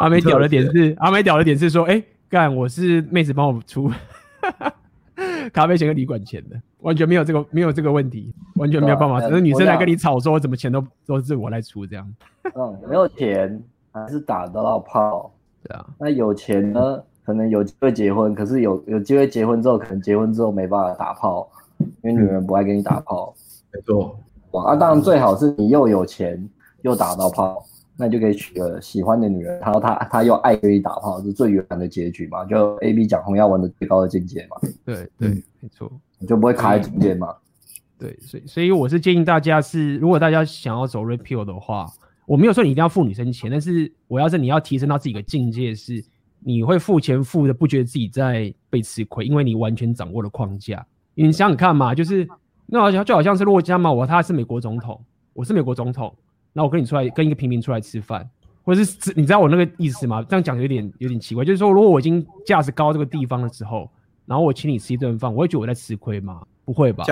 [0.00, 3.90] 阿妹屌的点是，阿妹屌的点是说，哎、欸，干我是妹子帮我出
[5.52, 9.20] 咖啡钱跟旅馆钱的，完全没有这个没有这个问题，完全没有办法。
[9.20, 12.06] 只是女生来跟你吵说，怎么钱都都是我来出这样。
[12.54, 13.60] 嗯，没有钱
[13.92, 15.32] 还是打得到炮。
[15.68, 21.48] 对啊，那有钱呢，可能有机会结婚，可是有有机会结婚之后，可能结婚之后没办法打炮，
[22.02, 23.34] 因为女人不爱跟你打炮。
[23.72, 24.18] 没错。
[24.50, 26.42] 啊，当然最好是你又有钱
[26.80, 27.62] 又打到炮，
[27.98, 32.44] 那你就可以娶个喜欢的女人，然后她她又爱跟你打炮，是最圆满的结局嘛？
[32.46, 34.56] 就 A B 讲红药丸的最高的境界嘛？
[34.86, 35.28] 对对，
[35.60, 37.34] 没错，你就不会卡在中间嘛？
[37.98, 41.86] 对，所以所以我是建议大家是，如果大家想要走 Red Pill 的话，
[42.28, 46.04] 我没有说你一定要付女生钱，但是我要是你要提升到自己的境界是，
[46.40, 50.86] 你会付钱付的不觉得自己在被吃亏，因为你完全掌握了框架。
[51.14, 52.28] 你想想看嘛，就是。
[52.70, 55.02] 那好像就好像是如果加嘛，我他是美国总统，
[55.32, 56.14] 我是美国总统，
[56.52, 58.28] 那我跟你出来跟一个平民出来吃饭，
[58.62, 60.22] 或者是你知道我那个意思吗？
[60.28, 63.90] 这样讲有点有点奇怪，就是说如果我已经价值高这个地方的时候，
[64.26, 66.42] 然后我请你吃一顿饭，我会觉得我在吃亏吗？
[66.66, 67.04] 不会吧？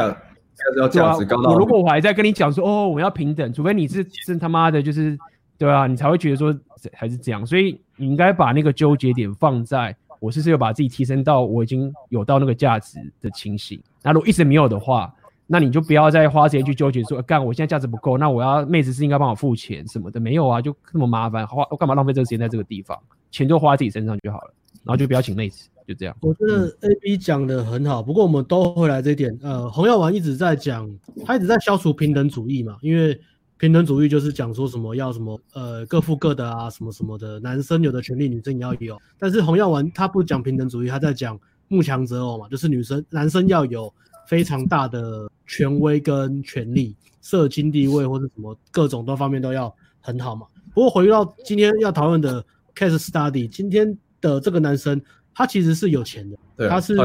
[0.57, 5.19] 价值价值高到、啊、我如果我还在跟你讲说哦，我要平等，除非你是真他妈的，就是
[5.59, 6.57] 对啊，你才会觉得说
[6.93, 15.13] 还是这样，所以你应该把那个纠结点放在我是不是有把自己提升到我已经有到那个价值的情形，那如果一直没有的话。
[15.49, 22.99] 那你就不要再花时间去纠结说，干我现在价值不够，那我要妹子是应该帮我付钱什么的，没有啊，就那么麻烦，花我干嘛浪费这个时间在这个地方？
[23.31, 24.53] 钱就花在自己身上就好了，
[24.83, 26.16] 然后就不要请妹子，就这样。
[26.20, 30.91] 我觉得 A B 讲的很好，不过我们都回来这一点，呃，红药丸一直在讲，
[31.24, 33.18] 他一直在消除平等主义嘛，因为
[33.59, 43.93] 平等主义就是讲说什么要什么呃各付各的啊，什么什么的，男生有的权利女生也要有，但是红药丸他不讲平等主义，他在讲慕强择偶嘛，就是女生男生要有。
[44.28, 50.49] 非常大的权威跟权利，社经地位或者什么各种多方面都要很好嘛。
[50.74, 55.01] 不过回到今天要讨论的 case study，今天的这个男生
[55.37, 56.97] 他其实是有钱的，对他是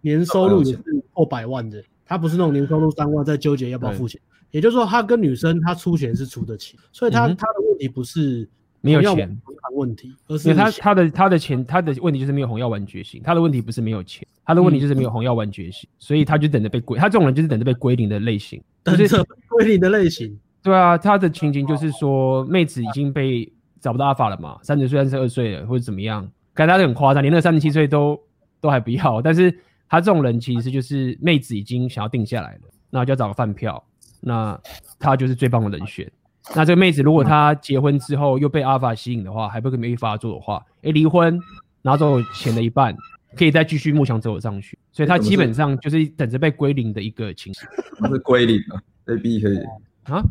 [0.00, 0.82] 年收入也是
[1.12, 4.20] 过百万的，他不是那种年收入三万在纠结要不要付钱。
[4.50, 8.46] 也就是说，他跟女生他出钱是出得起，所以他、嗯、他的问题不是。
[8.80, 9.40] 没有钱
[9.72, 20.38] 问题，而是他他的他的钱他的问题就是没有红药丸觉醒，他的问题不是没有钱，他的问题就是没有红药丸觉醒，所以他就等着被归，他这种人就是等着被归零的类型，等着归零的类型。
[20.62, 23.50] 对啊，他的情景就是说，妹子已经被
[23.80, 28.18] 找不到阿法了嘛，三十岁、三十二岁了或者怎么样，感觉他很夸张，连那三十七岁都
[28.60, 29.52] 都还不要，但是
[29.88, 33.82] 他这种人其实就是妹子已经想要定下来了，那就要找个饭票，
[34.20, 34.58] 那
[34.98, 36.10] 他就是最棒的人选。
[36.54, 41.40] 那这个妹子如果她结婚之后又被阿尔法吸引的话，还不可以没法做的话，诶，离婚
[41.80, 42.94] 拿走钱的一半，
[43.34, 47.66] 可以再继续慕强择偶上去，所以她基本上就是等着被归零的一个情形。
[47.96, 49.58] 什么是归零啊被逼可以
[50.04, 50.22] 啊？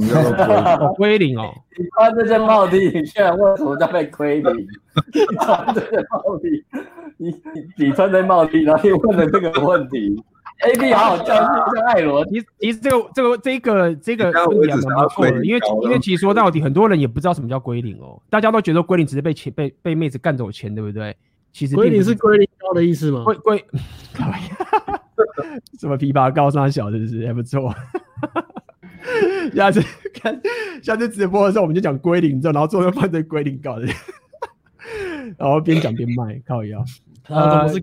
[0.00, 0.14] 么叫
[0.78, 1.52] 做归零哦？
[1.78, 4.66] 你穿这件帽 T，你居然问什么叫被归零？
[5.12, 6.64] 你穿这件帽 T，
[7.16, 10.20] 你你你穿这帽 T，然后你问了这个问题。
[10.64, 21.16] A B 好好教训一下艾罗，其实其实这个这个这个这个问题还蛮不错的，因为因为其实说到底，很多人也不知道什么叫归零哦，大家都觉得归零只是被钱被被妹子干走钱，对不对？
[21.52, 23.24] 其实归零是归零高的意思吗？
[23.24, 23.64] 归归，
[25.78, 27.74] 什么枇杷膏上小是不是还不错？
[29.54, 29.82] 下次
[30.14, 30.40] 看
[30.82, 33.86] 下次直播的时候我们就讲归零之后，然后做个犯罪归零搞的，
[35.36, 36.80] 然后边讲边卖，靠腰。
[37.28, 37.82] 啊，怎么是？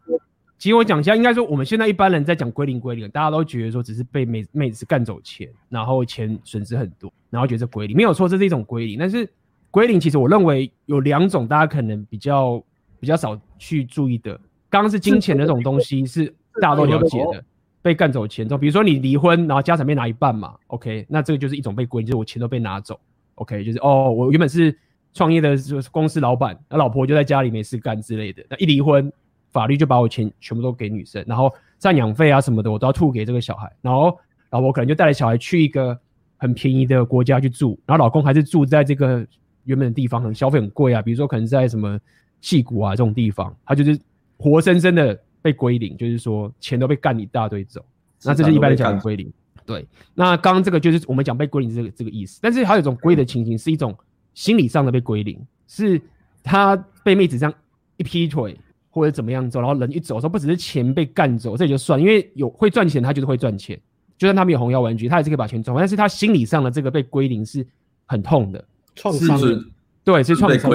[0.57, 8.99] 其实我讲一下，应该说我们现在一般人在讲归零归零，大家都觉得说只是被妹妹子干走钱，然后钱损失很多，然后觉得归零没有错，这是一种归零。
[8.99, 9.27] 但是
[9.71, 12.63] 归零其实我认为有两种，大家可能比较
[12.99, 14.39] 比较少去注意的。
[14.69, 17.43] 刚刚是金钱的那种东西是大家都了解的，
[17.81, 22.99] 被干走钱，就比如说你离婚，然后家产被拿一半嘛，OK，那这个就是一种被归，就是我钱都被拿走
[23.35, 24.77] ，OK，就是哦，我原本是
[25.13, 29.11] 创业的就是公司老板，那老婆就在家里没事干之类的，那一离婚。
[29.53, 33.69] 法律就把我钱全部都给女生，然后赡养费啊什么的，我都要吐给这个小孩。
[33.81, 34.17] 然后
[34.49, 35.99] 老婆可能就带着小孩去一个
[36.37, 39.27] 很便宜的国家去住，然后老公还是住在这个
[39.65, 41.99] 原本的地方，很消费很贵啊，比如说可能在什么
[42.41, 43.99] 矽谷啊这种地方，他就是
[44.37, 47.83] 活生生的被归零，就是说钱都被干一大堆走。
[48.23, 49.31] 那这是一般的讲归零。
[49.65, 52.39] 对，那刚刚这个就是我们讲被归零这个这个意思。
[52.41, 53.97] 但是还有一种归的情形，是一种
[54.33, 56.01] 心理上的被归零，是
[56.43, 57.53] 他被妹子这样
[57.97, 58.57] 一劈腿。
[58.93, 63.79] 或者怎么样走，然后人一走，说不只是钱被干走，这也就算，因为有会赚钱，他就是会赚钱。
[64.17, 67.65] 就算他没有红药玩具，他也是可以把钱赚回，但是他心理上的这个被归零是
[68.05, 68.61] 很痛的，
[68.93, 69.39] 创伤。
[70.03, 70.69] 对，是创伤。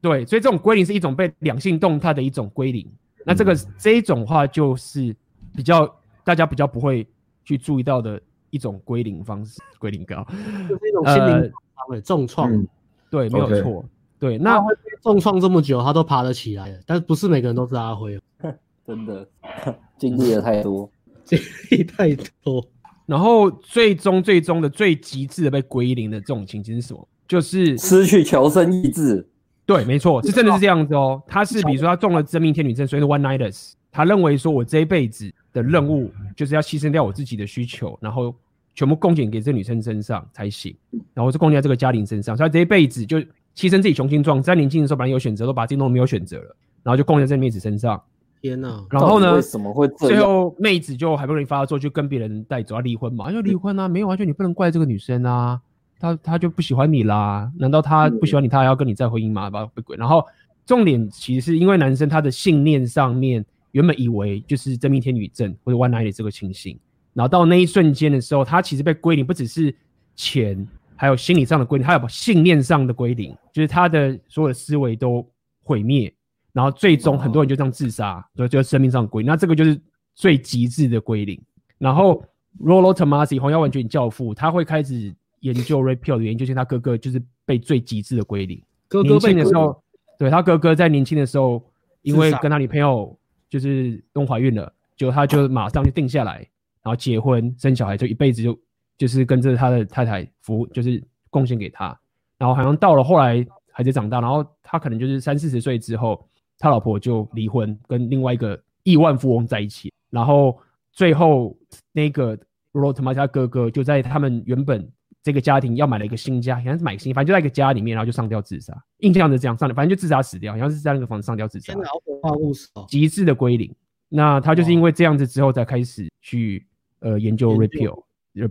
[0.00, 2.88] 对，所以这种归零是一种被两性动态的一种归零。
[3.28, 5.14] 那这个、嗯、这一种话就是
[5.54, 5.86] 比较
[6.24, 7.06] 大家比较不会
[7.44, 8.18] 去注意到的
[8.48, 10.26] 一种归零方式，归零高，
[10.66, 11.52] 就是一种心灵
[11.90, 12.64] 的重创、呃。
[13.10, 13.82] 对，没有错。
[13.82, 13.86] Okay.
[14.18, 14.58] 对，那
[15.02, 18.18] 重创这么久，他都爬得起来了，但是不是每个人都是阿辉，
[18.86, 19.28] 真的
[19.98, 20.90] 经历了太多，
[21.24, 21.38] 经
[21.70, 22.66] 历太多。
[23.04, 27.08] 然后最终最终的最极致的被归零的这种情景是什么？
[27.28, 29.28] 就是失去求生意志。
[29.68, 31.22] 对，没错，是真的是这样子哦。
[31.26, 38.34] 他是比如说他中了真命天女症，所以是 one nighters，他认为说我这一辈子的任务就是要牺牲掉我自己的需求，然后
[38.74, 40.74] 全部贡献给这女生身上才行，
[41.12, 48.02] 然后是贡献在这个家庭身上，所以他这一辈子就牺牲自己雄心壮志，在年轻的时候本来有选择，都把自己弄没有选择了，然后就贡献在这妹子身上。
[48.40, 48.86] 天哪！
[48.88, 49.34] 然后呢？
[49.34, 53.30] 为什么会最后妹子就还不容易发作，就跟别人带走要离婚嘛？
[53.32, 53.88] 要离婚啊？
[53.88, 55.60] 没有啊，就你不能怪这个女生啊，
[55.98, 57.50] 她她就不喜欢你啦？
[57.58, 59.50] 难道他不喜欢你，他还要跟你再婚姻吗？
[59.50, 59.68] 把。
[59.96, 60.24] 然后
[60.64, 66.78] 重点其实是因为男生他的信念上面原本以为就是真命天女症或者 one night 这个情形，
[67.14, 69.74] 然后到那一瞬间的时候，他其实被归零，不只是
[70.14, 75.26] 钱，还有心理上的归零，还有信念上的归零，就是他的所有的思维都
[75.62, 76.12] 毁灭。
[76.52, 79.30] 然后最终很多人就这样自杀，所以就生命上归零。
[79.30, 79.80] 那这个就是
[80.14, 81.40] 最极致的归零。
[81.76, 82.24] 然后
[82.60, 88.60] Rollo Tomassi 黄药丸卷教父，他会开始研究 Red Pill 的原因，就是他哥哥就是被最极致的归零。
[88.88, 89.82] 哥哥年轻的时候，
[90.18, 91.62] 对他哥哥在年轻的时候，
[92.02, 93.16] 因为跟他女朋友
[93.48, 96.36] 就是都怀孕了，就他就马上就定下来，
[96.82, 98.58] 然后结婚生小孩，就一辈子就
[98.96, 101.98] 就是跟着他的太太服，就是贡献给他。
[102.38, 106.24] 然后好像到了后来孩子长大，然后他可能就是三四十岁之后。
[106.60, 110.58] 他老婆就离婚，跟另外一个亿万富翁在一起，然后
[110.90, 111.56] 最后
[111.92, 112.36] 那个
[112.72, 114.84] 罗罗特玛他哥哥就在他们原本
[115.22, 121.72] 这个家庭要买了一个新家，好像是买新，反正就在一个家里面，然后就上吊自杀，印象是这样上的，反正就自杀死掉，好像是在那个房子上吊自杀。
[121.72, 122.86] 真的好可怕故事哦！
[122.88, 123.74] 极致的归零。
[124.08, 126.66] 那他就是因为这样子之后，才开始去
[127.00, 128.02] 呃研究 Red Pill，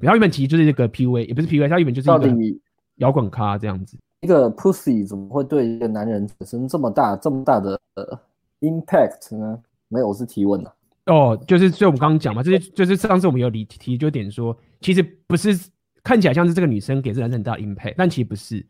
[0.06, 2.60] 他原本其实就是这个 PUA，也不是 PUA，他原本就是一个
[2.98, 3.98] 摇滚咖这样子。
[4.22, 8.20] 一个 pussy 怎么会对一个男人产生这么大、这么大的、呃、
[8.62, 9.60] impact 呢？
[9.88, 10.74] 没有，我是提问的。
[11.06, 15.58] 哦，就是所以我们刚刚讲嘛，就是就是上次我们有提提就点说，其实不是
[16.08, 18.66] 看起来像是这个女生给这男生很大 impact，但其实不是，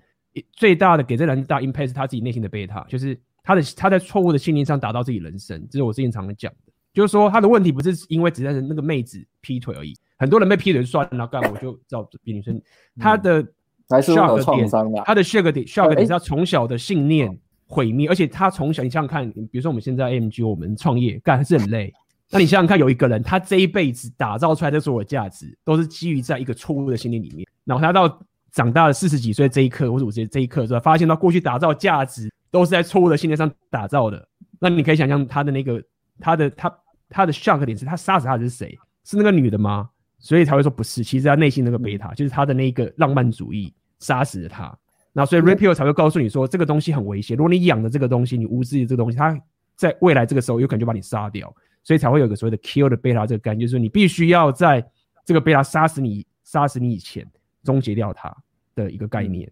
[0.53, 5.67] 最大的给这男生大 impact 是他自己内心的贝塔，就是他的他在错误的信念上打到自己人生。
[5.69, 12.59] 这是我之前常常讲的，就是说他的问题不是因为只是那个妹子劈腿而已，很多人被劈腿就算了， 干我就找别女生，
[12.99, 13.41] 他的。
[13.41, 13.53] 嗯
[13.89, 15.01] 还是有创伤的。
[15.05, 21.93] 他的 shock 点，shock 点是他从小的信念毁灭，而且他从小，你想想看，比如说我们现在 AMG，我们创业干还是很累。
[22.29, 27.47] 那你想想看，有一个人，他这一辈子打造出来的所有价值，都是基于在一个错误的信念里面。
[27.63, 28.21] 然后他到
[28.51, 30.79] 长大了四十几岁这一刻，或者五十这一刻，是吧？
[30.79, 34.27] 发现他过去打造价值都是在错误的信念上打造的。
[34.59, 35.81] 那你可以想象他的那个，
[36.19, 38.77] 他的他他的 shock 点是他杀死他的是谁？
[39.05, 39.89] 是那个女的吗？
[40.19, 44.75] 所以才会说不是，其实他内心那个贝塔就是他的那个浪漫主义杀死了他。
[45.13, 47.37] 那所以 Red Pill 才会告诉你说这个东西很危险。
[47.37, 49.39] 如果你养的这个东西，你无知的这个东西，它
[49.75, 51.53] 在未来这个时候有可能就把你杀掉。
[51.87, 54.85] 所以才会有个所谓的 kill 的贝塔这个概念，就是说你必须要在
[55.23, 57.25] 这个贝塔杀死你、杀死你以前
[57.63, 58.35] 终结掉它
[58.75, 59.49] 的一个概念。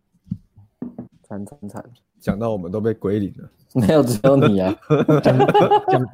[1.24, 1.82] 惨惨惨！
[2.20, 3.50] 讲到我们都被归零了，
[3.88, 4.76] 没有只有你啊！
[5.24, 6.06] 讲。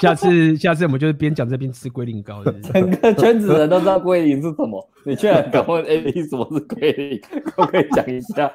[0.00, 2.44] 下次，下次我们就是边讲这边吃龟苓膏。
[2.44, 7.22] 整个圈子人都知道龟苓是什么，你居然敢问 A B 什么是龟苓？
[7.56, 8.52] 我可以讲一下。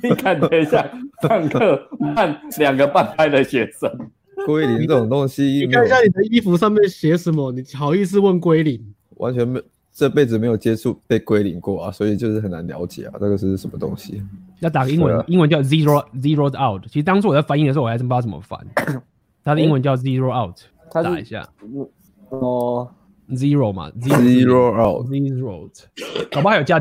[0.00, 0.88] 你感觉一下，
[1.28, 3.90] 上课慢两个半拍的学生。
[4.46, 7.52] 龟苓这种东西，你看一下你的衣服上面写什么？
[7.52, 8.80] 你好意思问归零？
[9.16, 9.62] 完全没，
[9.92, 14.22] 这辈子没有接触被归零过啊，所以就是很难了解啊，这个是什么东西？
[14.60, 16.82] 要打个英文，啊、英文叫 zero zeroed out。
[16.86, 18.58] 其实当初我在翻译的时候，我还真不知道怎么翻。
[19.44, 20.56] 它的英文叫 zero out，
[20.92, 21.48] 打一下，
[22.28, 22.88] 哦
[23.30, 25.68] ，zero 嘛，zero out，zero，
[26.30, 26.76] 搞不好还有加，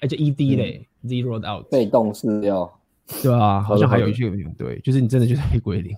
[0.00, 2.72] 而且 ed 嘞，zero out，被动式要，
[3.20, 5.92] 对啊，好像还有一句对，就是你真的就是被归零，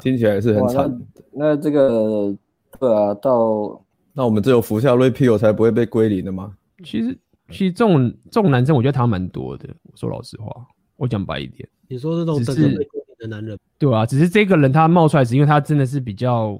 [0.00, 1.00] 听起来是很惨。
[1.32, 2.34] 那这个，
[2.78, 3.80] 对啊，到
[4.12, 6.52] 那我们只有服下 repeal 才不会被归零的吗？
[6.84, 7.18] 其实，
[7.50, 9.68] 其实这种这种男生，我觉得他蛮多的。
[9.84, 10.50] 我说老实话，
[10.96, 12.88] 我讲白一点，你说这种只是。
[13.18, 16.56] 的男人对啊，只是这个人他冒出来，是因为他真的是比较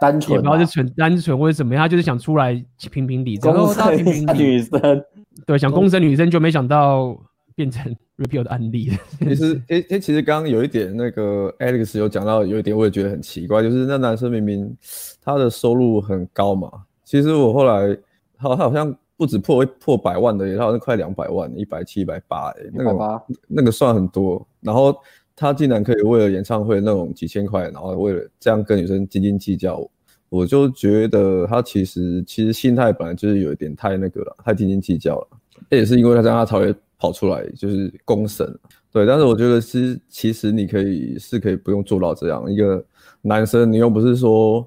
[0.00, 2.54] 单纯，也不知道是纯单纯或者怎么样，他就是想出来
[2.92, 3.98] 评评理，公审
[4.36, 5.04] 女生，
[5.44, 7.20] 对，想公审女生，就没想到
[7.54, 8.90] 变成 Pill 的案例。
[9.18, 14.76] 其实，诶、欸、哎，其实刚刚有一点那个 Alex 有讲到，有一点我也觉得很奇怪，就是那男生明明
[15.22, 16.70] 他的收入很高嘛，
[17.04, 17.96] 其实我后来
[18.36, 24.96] 他他好像不止破破百万的，他好像快两百万，一百七、一百八，哎，那个那个算很多，然后。
[25.34, 29.82] 他竟然可以为了演唱会那种几千块，然后为了这样跟女生斤斤计较，
[30.28, 35.28] 我就觉得他其实其实心态本来就是有一点太那个了，太斤斤计较了。
[35.70, 36.72] 这也是因为他这样，他才会
[37.02, 38.46] 跑出来就是公审。
[38.92, 42.48] 对，但是我觉得是其实你可以是可以不用做到这样。
[42.48, 42.84] 一个
[43.20, 44.64] 男生，你又不是说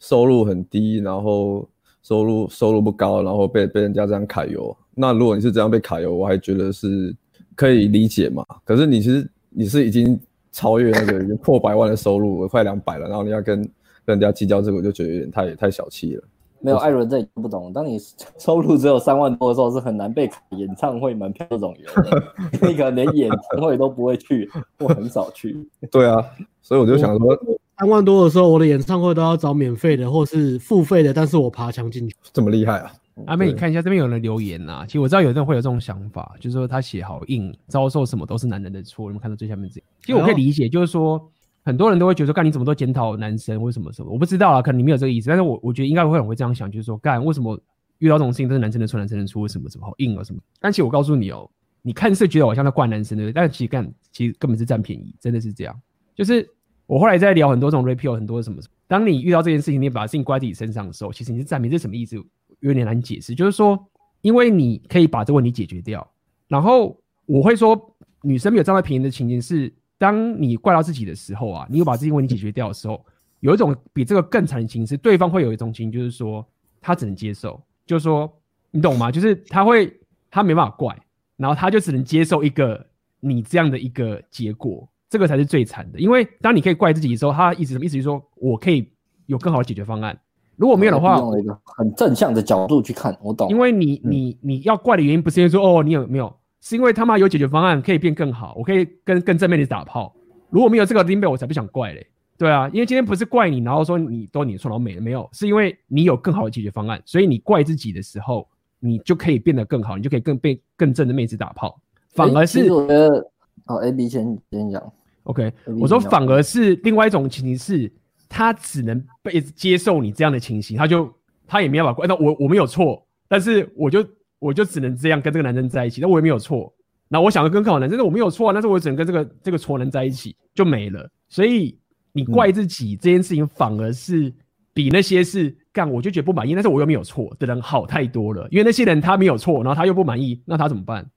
[0.00, 1.68] 收入很低，然后
[2.02, 4.76] 收入收入不高，然后被被人家这样揩油。
[4.96, 7.14] 那如果你是这样被揩油，我还觉得是
[7.54, 8.44] 可以理解嘛。
[8.64, 9.30] 可是你其实。
[9.58, 10.20] 你是已经
[10.52, 13.62] 超越那个已经破百万的收入，快两百了，然后你要跟
[14.04, 16.22] 跟人家计较这个，我就觉得有点太太小气了。
[16.60, 17.72] 没有艾伦这里不懂。
[17.72, 17.98] 当你
[18.38, 22.22] 收入只有三万多的时候，是很难被演唱会门票这种游的。
[22.60, 24.48] 那个连演唱会都不会去，
[24.80, 25.56] 我很少去。
[25.90, 26.24] 对啊，
[26.62, 27.38] 所以我就想说，
[27.78, 32.92] 三万多的时候，我的演唱会都要找免费的或是付费的，但是我爬墙进去，这么厉害啊！
[33.26, 34.84] 阿妹，你看一下这边有人留言呐、啊。
[34.86, 39.06] 其实我知道有人会有这种想法，就是说他写好硬，遭受什么都是男人的错。
[39.06, 41.18] 你们看到最下面这，其实我可以理解，就是说
[41.66, 44.08] 很多人都会觉得说，干你怎么都检讨男生为什么什么？
[44.12, 47.60] 我不知道啊，可能你没有这个意思，但是我我觉得应该会很会这样想，就是说干为什么
[47.98, 50.40] 遇到这种事情都是男生的错，男生的错，为什么什么好硬啊什么？
[50.60, 51.50] 但其实我告诉你哦，
[51.82, 53.32] 你看似觉得我像在怪男生对不对？
[53.32, 55.76] 但其实干其实根本是占便宜，真的是这样。
[56.14, 56.48] 就是
[56.86, 62.16] 我后来在聊很多这种 rapeo，很多什么，当你遇到这件事情，你把事情怪在自己身上的时候，其实你是占便宜，这是什么意思？
[62.60, 63.76] 有点难解释，就是说，
[64.22, 66.08] 因为你可以把这个问题解决掉，
[66.46, 66.96] 然后
[67.26, 73.04] 我会说，女生没有占到便宜的情形是，当你怪到自己的时候啊，你有把这些问题解决掉的时候，
[73.40, 76.46] 有一种比这个更惨的情形是，对方会有一种情形，就是说
[76.80, 78.30] 他只能接受，就是说
[78.70, 79.10] 你懂吗？
[79.10, 79.94] 就是他会
[80.30, 80.96] 他没办法怪，
[81.36, 82.86] 然后他就只能接受一个
[83.20, 85.98] 你这样的一个结果，这个才是最惨的。
[85.98, 87.94] 因为当你可以怪自己的时候，他意思什么意思？
[87.94, 88.90] 就是说我可以
[89.26, 90.18] 有更好的解决方案。
[90.56, 93.48] 如果没有的话，用了一个很正向的角度去看，我懂。
[93.50, 100.14] 因为你你你要怪的原因不是因为说哦你有没有，是因为他妈有解决方案可以变更好，我可以跟更正面的打炮。
[100.50, 102.06] 如果没有这个林北，我才不想怪嘞。
[102.38, 108.46] 对啊，因为今天不是怪你，然后说你都你错，然后没了没有，是因为你有更好的解决方案，所以你怪自己的时候，
[108.80, 111.80] 你就可以变得更好，你就可以更被更正的妹子打炮。
[112.14, 113.30] 反而是、欸、我觉得，
[113.64, 114.92] 好，A B 先先讲
[115.24, 117.92] ，OK，我说反而是另外一种情形是。
[118.28, 121.08] 他只能被接受你这样的情形，他就
[121.46, 122.08] 他也没办法怪。
[122.08, 124.04] 那我我没有错，但是我就
[124.38, 126.00] 我就只能这样跟这个男生在一起。
[126.00, 126.72] 那我也没有错。
[127.08, 131.08] 那我想要跟更好男生，但我没有错，啊但是我只能跟这个这个挫男在一起就没了。
[131.28, 131.78] 所以
[132.12, 134.32] 你怪自己这件事情，反而是
[134.74, 138.48] 比那些是干我就觉得不满意，但是我又没有错的人好太多了。
[138.50, 141.08] 因为那些人他没有错，然后他又不满意，那他怎么办？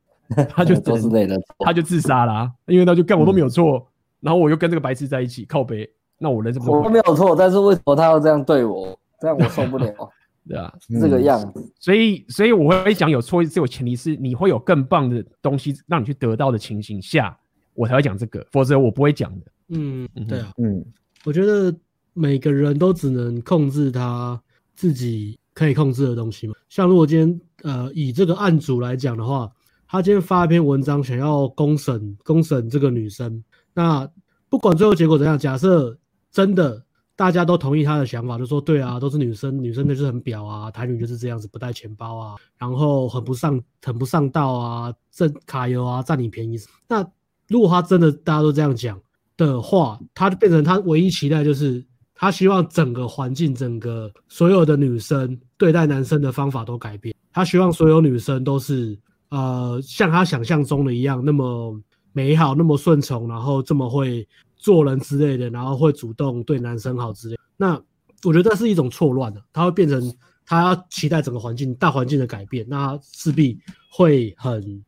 [0.49, 2.51] 他就 都是累的，他就自杀啦、啊。
[2.67, 3.83] 因为他就干我都没有错，
[4.19, 5.89] 然后我又跟这个白痴在一起靠北。
[6.19, 8.95] 那我人生我没有错，但是为什么他要这样对我？
[9.19, 9.87] 这样我受不了。
[10.49, 11.73] 对啊，这个样子。
[11.79, 17.37] 所以，所以我会讲有错，只有前提是你会有更棒的东西让你去得到的情形下，
[17.73, 19.45] 我才会讲这个，否则我不会讲的。
[19.69, 20.83] 嗯，对啊，嗯，
[21.23, 21.73] 我觉得
[22.13, 24.41] 每个人都只能控制他
[24.75, 26.55] 自己可以控制的东西嘛。
[26.67, 29.51] 像如果今天呃以这个案主来讲的话，
[29.87, 33.43] 他今天发一篇文章想要公审公审这个女生，
[33.73, 34.09] 那
[34.49, 35.97] 不管最后结果怎样，假设。
[36.31, 36.79] 真的，
[37.19, 46.57] 大家都同意他的想法，就说对啊，都是女生，女生就是很婊啊，台女就是这样子，不带钱包啊，然后很不上，很不上道啊，挣卡油啊，占你便宜。
[46.87, 47.05] 那
[47.49, 48.97] 如果他真的大家都这样讲
[49.35, 58.97] 的话，他就变成他唯一期待就是他希望整个环境，整个所有的女生对待男生的方法都改变，他希望所有女生都是
[59.27, 61.77] 呃像他想象中的一样那么
[62.13, 64.25] 美好，那么顺从，然后这么会。
[64.59, 67.81] 做人之类的，然后会主动对男生好之类，那
[68.23, 70.13] 我觉得这是一种错乱的，他会变成
[70.45, 73.57] 他要期待整个环境大环境的改变，那他势必
[73.89, 74.83] 会很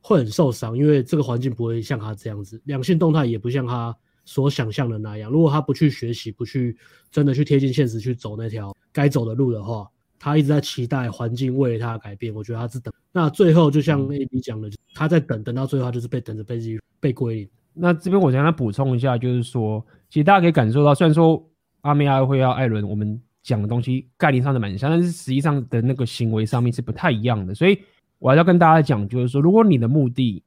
[0.00, 3.94] 会很受伤，因为这个环境不会像他这样子，两性动态也不像他
[4.24, 5.28] 所想象的那样。
[5.28, 6.76] 如果他不去学习，不去
[7.10, 9.88] 真的去贴近现实去走那条该走的路的话，
[10.20, 16.60] 他一直在期待环境为他改变，我觉得他是等，那最后就像 A B 讲的，他在等等到最后，他就是被等着被
[17.00, 17.50] 被归零。
[17.72, 21.42] 那这边我想要补充一下，就是说，其实大家可以感受到，虽然说
[21.82, 27.54] 阿妹、阿辉、艾伦，我们讲的东西概念上的蛮像，但是实际上的那个行为上面是不太一样的。
[27.54, 27.78] 所以
[28.18, 30.42] 我还要跟大家讲，就是说，如果你的目的，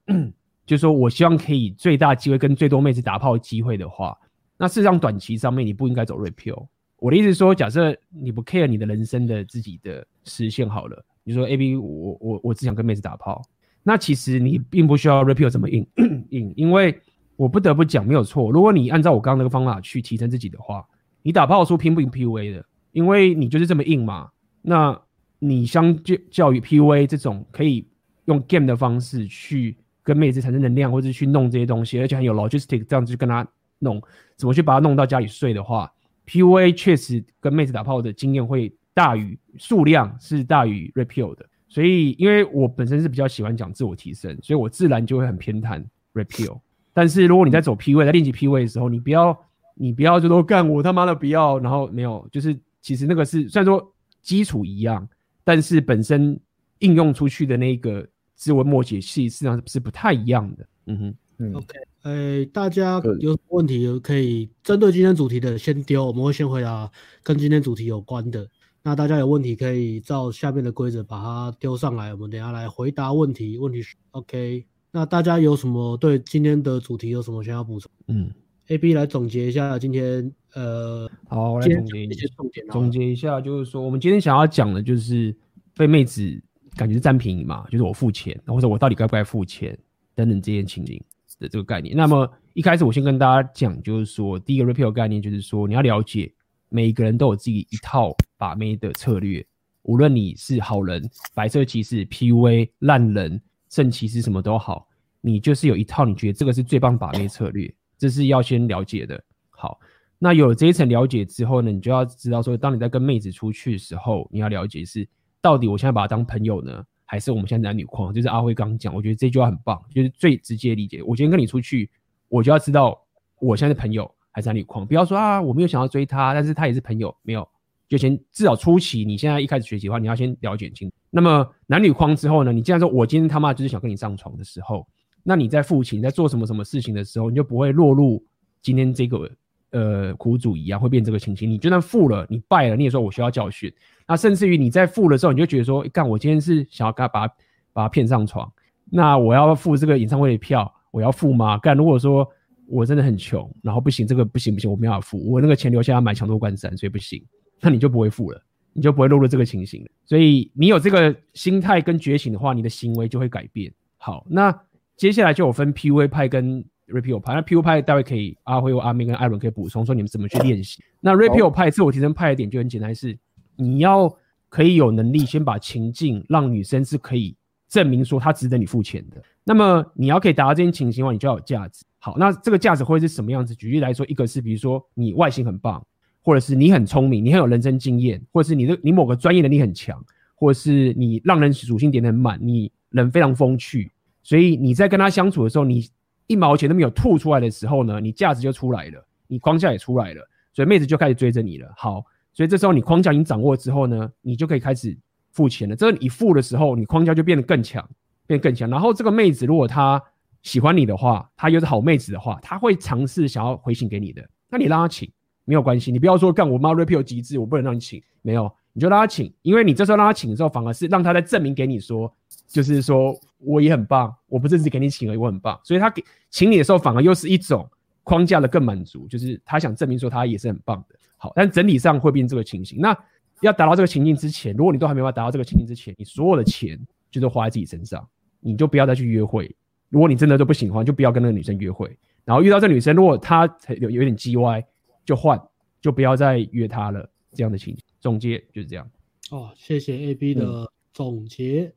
[0.66, 4.16] 就是说我希望可以最大机会跟最多妹子打炮机会的话，
[4.56, 6.66] 那事实上短期上面你不应该走 rapio。
[6.98, 13.42] 我的意思是说，假设你不 care 你的人生的自己的实现好了，你说 A B，我我我只想跟妹子打炮，
[13.82, 15.86] 那其实你并不需要 rapio 这么硬
[16.30, 16.94] 硬，因为。
[17.36, 18.50] 我不得不讲，没有错。
[18.50, 20.86] 如果你按照我刚刚那个方法去提升自己的话，
[21.22, 24.30] 你打炮输拼不赢 PUA 的，因为你就是这么硬嘛。
[24.62, 24.98] 那
[25.38, 27.86] 你相较较于 PUA 这种可以
[28.26, 33.46] 用 game 的方式去跟妹子产生能量，或者去弄这些东西，而且很有 logistic 这样子去跟他
[33.78, 34.00] 弄，
[34.36, 35.92] 怎么去把他弄到家里睡的话
[36.26, 41.44] ，PUA 确实跟妹子打炮的经验会大于数量是大于 repeal 的。
[41.68, 46.60] 所以，因为我本身是比较喜欢讲自我提升，所以我自然就会很偏袒 repeal。
[46.94, 49.36] 但是如果你在走 P 位，在练习 P 位的时候，你不要，
[49.74, 53.92] 你不要就说干我他妈的不要，然后没有，就是其实那个是虽然说
[54.22, 55.06] 基础一样，
[55.42, 56.38] 但是本身
[56.78, 60.66] 应用出去的那个自我默解系实际上是不太一样的。
[60.86, 66.88] 嗯哼，嗯，OK，哎、欸，大家有什么问题可以针对今天主题的先丢，我们会先回答
[67.22, 68.48] 跟今天主题有关的。
[68.82, 73.56] 那大家有问题可以照下面的规则把它丢上来，我们等下来回答问题。
[73.58, 74.66] 问题是 OK。
[74.94, 77.90] 那大家有什么对今天的主题有什么想要补充？
[78.06, 78.30] 嗯
[78.68, 82.64] ，AB 来总结一下今天呃，好，我来总结一些重点。
[82.68, 85.34] 总结一下就是说，我们今天想要讲的就是
[85.76, 86.40] 被妹子
[86.76, 89.76] 感觉是占便宜嘛，就是我付钱，或者我到底该不该付钱
[90.14, 91.02] 等等这些情形
[91.40, 91.96] 的这个概念。
[91.96, 96.32] 那么一开始我先跟大家讲，就是说第一个 repeal 概念就是说你要了解。
[96.70, 99.44] 每一个人都有自己一套把妹的策略，
[99.82, 103.40] 无论你是好人、白色骑士、PUA、烂人、
[103.74, 104.86] 圣骑士什么都好，
[105.20, 109.20] 你就是有一套，你觉得这个是最棒把妹策略，这是要先了解的。
[109.50, 109.80] 好，
[110.16, 115.08] 那有了这一层了解之后呢，你就要知道说，当你在跟妹子出去的时候，你要了解是
[115.40, 118.14] 到底我现在把她当朋友呢，还是我们现在男女框？
[118.14, 121.02] 就是阿辉刚讲，我觉得这句话很棒，就是最直接理解。
[121.02, 121.90] 我今天跟你出去，
[122.28, 122.96] 我就要知道
[123.40, 124.08] 我现在的朋友。
[124.36, 127.48] 还是男女框，不要说啊，我没有想要追她，但是她也是朋友，没有，
[127.86, 130.96] 就先至少初期，你现在一开始学习的话，你要先了解清楚。
[131.14, 134.84] 那么男女框之后呢，你既然说我今天他妈就是想跟你上床的时候，
[135.22, 138.20] 那你在付钱，在做什么什么事情的时候，你就不会落入
[138.60, 139.30] 今天这个
[139.70, 141.48] 呃苦主一样，会变这个情形。
[141.48, 143.72] 你就算付了，你败了，你也说我需要教训。
[144.08, 147.28] 那甚至于你在付的时候，你就觉得说，干，我今天是想要干把
[147.72, 148.52] 把他骗上床，
[148.90, 151.56] 那我要付这个演唱会的票，我要付吗？
[151.58, 152.28] 干，如果说。
[152.66, 157.22] 我真的很穷，然后不行，这个不行不行，我没法付，我那个钱留下来买强夺关山，所以不行，
[157.60, 158.42] 那你就不会付了，
[158.74, 159.88] 你就不会落入这个情形了。
[160.04, 163.72] 所以你有这个心态跟觉醒的话，你的行为就会改变。
[163.96, 164.54] 好，那
[164.96, 170.82] 接下来就有分 PUA 派跟 Repeal 派，那 PUA 派待会可以阿辉、阿明跟艾伦可以补充说你们怎么去练习。
[171.00, 173.18] 那 Repeal 派自我提升派的点就很简单，是
[173.56, 174.14] 你要
[174.50, 177.34] 可以有能力先把情境让女生是可以
[177.68, 179.22] 证明说她值得你付钱的。
[179.42, 181.84] 那么你要可以达到这件情形的话，你就要有价值。
[181.98, 183.54] 好，那这个价值会是什么样子？
[183.54, 185.84] 举例来说，一个是比如说你外形很棒，
[186.24, 190.02] 或者是你很聪明，你很有人生经验，或者是你的你某个专业能力很强，
[190.34, 195.86] 或者是你让人属性点很满，你人非常风趣，所以你在跟他相处的时候，你
[196.26, 201.70] 一毛钱都没有吐出来的时候呢，你价值就出来了，你框架也出来了，所以妹子就开始追着你了。
[201.76, 202.02] 好，
[202.32, 204.96] 所以这时候你框架已经掌握之后呢，你就可以开始
[205.32, 205.76] 付钱了。
[205.76, 207.86] 这个你付的时候，你框架就变得更强，
[208.26, 208.70] 变得更强。
[208.70, 210.02] 然后这个妹子如果她
[210.42, 214.26] 喜欢你的话，她又是好妹子的话，她会尝试想要回信给你的。
[214.48, 215.10] 那你让她请
[215.44, 222.12] 没有关系，你不要说干我妈 repeal 机制，我不能让你请，没有，你就让她请，因为你这时候让她请的时候，反而是让她在证明给你说，
[222.48, 225.58] 就是说我也很棒，我不是只给你请而已，我很棒。
[225.62, 227.68] 所以她给请你的时候，反而又是一种
[228.02, 230.96] 框架的更满足，就是她想证明说她也是很棒的。
[231.16, 232.78] 好，但整体上会变这个情形。
[232.80, 232.96] 那
[233.40, 236.78] 要达到这个情境之前，如果你都还没办法达到这个情境之前，你所有的钱
[237.10, 238.06] 就是花在自己身上，
[238.40, 239.54] 你就不要再去约会。
[239.90, 241.96] 如果你真的都不喜欢，就不要跟那个女生约会。
[242.24, 243.48] 然后遇到这女生，如果她
[243.80, 244.64] 有有点叽歪，
[245.04, 245.40] 就换，
[245.80, 247.08] 就不要再约他了。
[247.36, 248.88] 这样的情形，总结就是这样。
[249.32, 251.72] 哦，谢谢 AB 的总结。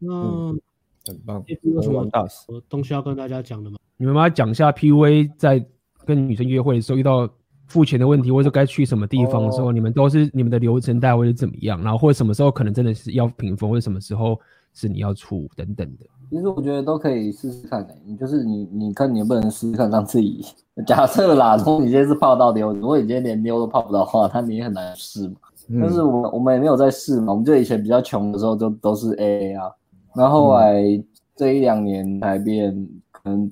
[0.00, 0.60] 嗯、那、嗯、
[1.06, 1.44] 很棒。
[1.46, 2.04] AB 有什么
[2.68, 3.78] 东西要跟大家讲的吗？
[3.96, 5.64] 你们帮他讲一下 PUA 在
[6.04, 7.28] 跟女生约会的时候遇到
[7.68, 11.80] 付钱的问题，或者该去什么地方的时候，哦、你们都是你们的流程大概会是怎么样？
[11.84, 14.36] 然后或者什么时候可能真的是要平分，或者什么时候
[14.74, 16.06] 是你要出等等的。
[16.30, 20.44] 其实我觉得都可以试试看的、欸，你就是你，你看你能不能试试看让自己。
[20.86, 25.34] 假设啦，如果你今天是泡到妞，如果你今天连妞都泡不到的话，那你也很难试嘛。
[25.68, 29.70] 嗯、但是我我们也没有在试嘛，我们就以前比较穷的时候就都是 AA 啊，
[30.14, 30.82] 然后后来
[31.36, 33.50] 这一两年才变，可能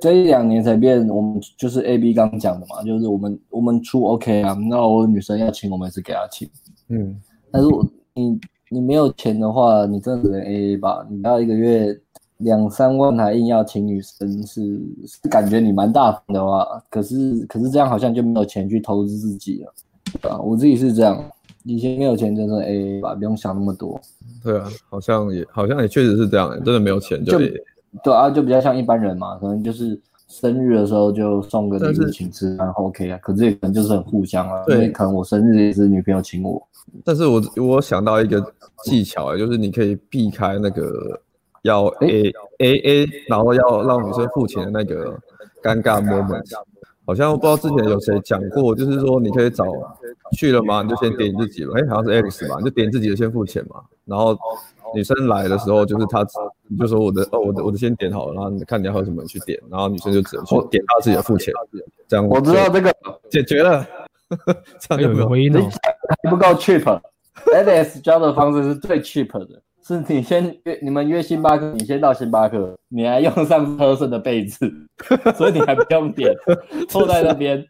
[0.00, 6.48] 这一两年才变，我们就是 AB 刚讲的嘛，就是我们我们出 OK 啊，那我女生要请我们也是给她请，
[6.88, 7.18] 嗯，
[7.50, 8.38] 但是我你
[8.70, 11.98] 你没有钱的话，你真的只能 AA 吧，你要一个月。
[12.44, 21.24] 两三万还硬要请女生是，是感觉你蛮大方的话，可是可是这样好像就没有钱去投资自己了，啊，我自己是这样，
[21.64, 23.98] 以前没有钱就是 AA 吧，不用想那么多。
[24.42, 27.38] 对啊，好像也好像也确实是这样，真的没有钱就
[28.02, 36.62] 对啊，就比较像一般人嘛，可能就是生日的时候就送个礼物请吃饭 OK 啊，可是也可能就是很互相啊，对，因为可能我生日也是女朋友请我。
[37.02, 38.44] 但是我我想到一个
[38.84, 41.18] 技巧啊，就是你可以避开那个。
[41.64, 45.18] 要 A A A，然后要让女生付钱的那个
[45.62, 46.44] 尴尬 moment，
[47.06, 49.64] 好像我不知道之前有谁讲过，就是说你可以找
[50.36, 50.82] 去了吗？
[50.82, 53.82] 你就先点你自己了，哎，好像是 Alex 吧，你就点自己的先付钱嘛。
[54.04, 54.38] 然后
[54.94, 56.22] 女生来的时候，就是她，
[56.68, 61.52] 你就说我的哦，我的我的先点好了，然后你看你要喝什么你去点，然后女生就只能去点她自己的付钱，
[62.06, 62.94] 这样我知道这个
[63.30, 63.86] 解决了，
[64.78, 65.60] 这样有没有回音呢，
[66.22, 69.62] 还不够 cheap，Alex 教的方式是最 cheap 的。
[69.86, 74.72] 是你先约你们约星巴克，你先到星巴克，你还用上喝剩的被子，
[75.36, 76.34] 所以你还不用点，
[76.88, 77.62] 坐在那边，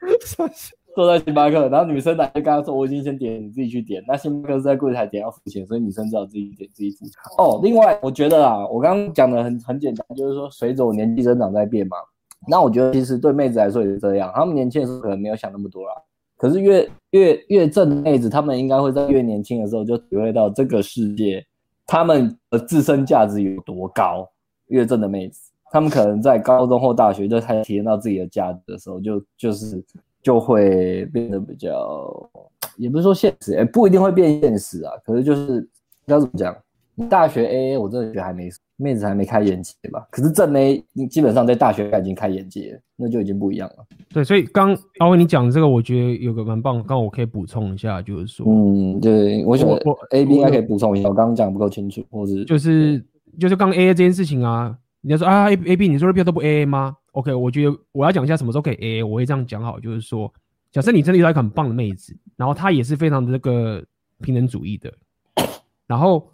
[0.94, 7.14] 坐在星巴克，然后女生来就跟他说：“我已经先点，你自己去点。”那星巴克是在柜台点要付钱，所以女生只好自己点自己付钱。
[7.36, 11.96] 哦，另外我觉得啊，我刚刚讲的很很简单，就是说随着我年纪增长在变嘛。
[12.46, 15.94] 那我觉得其实对妹子来说也是这样，她们年轻的时候可能没有想那么多啦。
[16.36, 21.44] 可是越越越正的妹子，她们应该会在越年轻的时候就体会到这个世界，
[21.86, 24.28] 他们的自身价值有多高。
[24.68, 29.84] 越正的妹子，他们可能在高中或大学就开始体验到自己的价值的时候，就就是
[30.22, 32.10] 就会变得比较，
[32.78, 34.90] 也不是说现实，哎，不一定会变现实啊。
[35.04, 35.68] 可是就是
[36.06, 36.56] 要怎么讲？
[36.96, 40.06] 你大学 AA，我真的觉得还没妹子还没开眼界吧。
[40.10, 43.84] 可是正 A，你基本上在大学已经开眼界了，那就已经不一样了。
[44.12, 46.82] 对，所以刚阿威你讲这个，我觉得有个蛮棒。
[46.84, 49.78] 刚我可以补充一下，就是说，嗯，对，我想我
[50.10, 53.04] A B 应该可以补充一下，我刚刚讲不够清楚，或是就是
[53.40, 60.32] 就是刚 A A 这件事情啊，你要说啊 A A B，你说的票都不 A A 吗？OK，我觉得我要讲一下什么时候可以 A A，我会这样讲好，就是说，
[60.70, 63.84] 假设你真的遇到一个很棒的妹子，然后她也是非常的这个
[64.20, 64.92] 平等主义的，
[65.86, 66.30] 然后。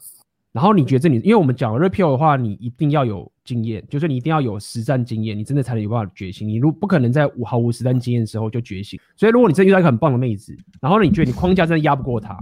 [0.53, 6.49] 然后你觉得你，因为我们讲 repeal 的话，你一定要有经验，就是你一定要有实战经验，你真的才能有办法觉醒。
[6.49, 8.99] 你如不可能在无毫无实战经验的时候就觉醒。
[9.17, 12.37] 所以如果你真遇到一个很棒的妹子，然后你觉得你框架真的压不过她，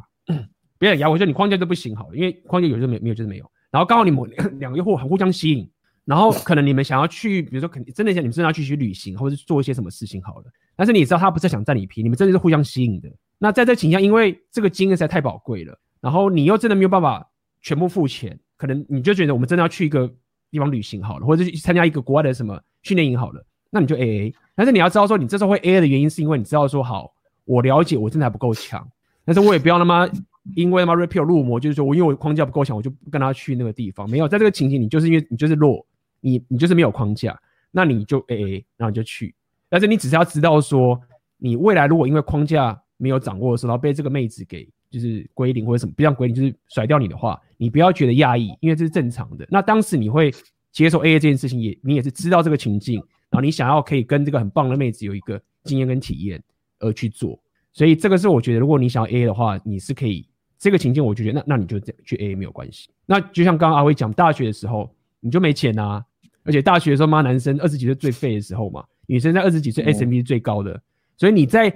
[0.78, 3.50] 别人压我觉得你框架都不行好了，因为框架有就是没，没有就是没有。
[3.70, 4.22] 然后刚好你们
[4.58, 5.68] 两个又互很互相吸引，
[6.06, 10.44] 然后可能你们想要去，比如说肯定真的想你们真的要去去旅行，或者是做一些什么事情好了。
[10.74, 13.10] 但是你知道他不是想占你便宜，你们真的是互相吸引的。
[13.38, 17.28] 那在这情况下，因为这个经验实在太宝贵了，然后你又真的没有办法
[17.68, 18.38] 全部付钱。
[18.56, 20.10] 可能你就觉得我们真的要去一个
[20.50, 24.32] 地方旅行好了，或者是去参加一个国外的什么训练营好了，那你就 AA。
[24.54, 27.12] 但是你要知道说，你这时候会 AA 的原因是因为你知道说，好，
[27.44, 28.84] 我了解我真的还不够强，
[29.24, 30.08] 但是我也不要他妈
[30.56, 34.08] 因为他妈 repeal 入魔，就是说我因为我框架不够强，我就不跟他去那个地方。
[34.08, 35.86] 没有，在这个情形，你就是因为你就是弱，
[36.20, 37.38] 你你就是没有框架，
[37.70, 39.34] 那你就 AA，然后你就去。
[39.68, 41.00] 但是你只是要知道说，
[41.36, 44.68] 你未来如果因为框架没有掌握的时候，然后被这个妹子给。
[44.90, 49.46] 就是归零或者什么，不像归零，就是甩掉你的话，你不要觉得讶异，因为这是正常的。
[49.50, 50.32] 那当时你会
[50.72, 52.96] 接受 AA 这件事情也，也你也是知道这个情境，
[53.30, 56.42] 然后你想要可以跟这个很棒的妹子有一个经验跟体验
[56.78, 57.38] 而去做。
[57.72, 60.26] 所以这个是我觉得，如果你想要 AA 的话，你是可以
[60.58, 62.88] 这个情境，我就觉得那那你就这样去 AA 没有关系。
[63.04, 66.04] 那就像刚刚阿威讲，大学的时候你就没钱呐、啊，
[66.44, 70.82] 而且大学的时候嘛，男生二十几岁最废的时候嘛，女生在二十几岁 S M B 是最高的，嗯、
[71.16, 71.72] 所以你在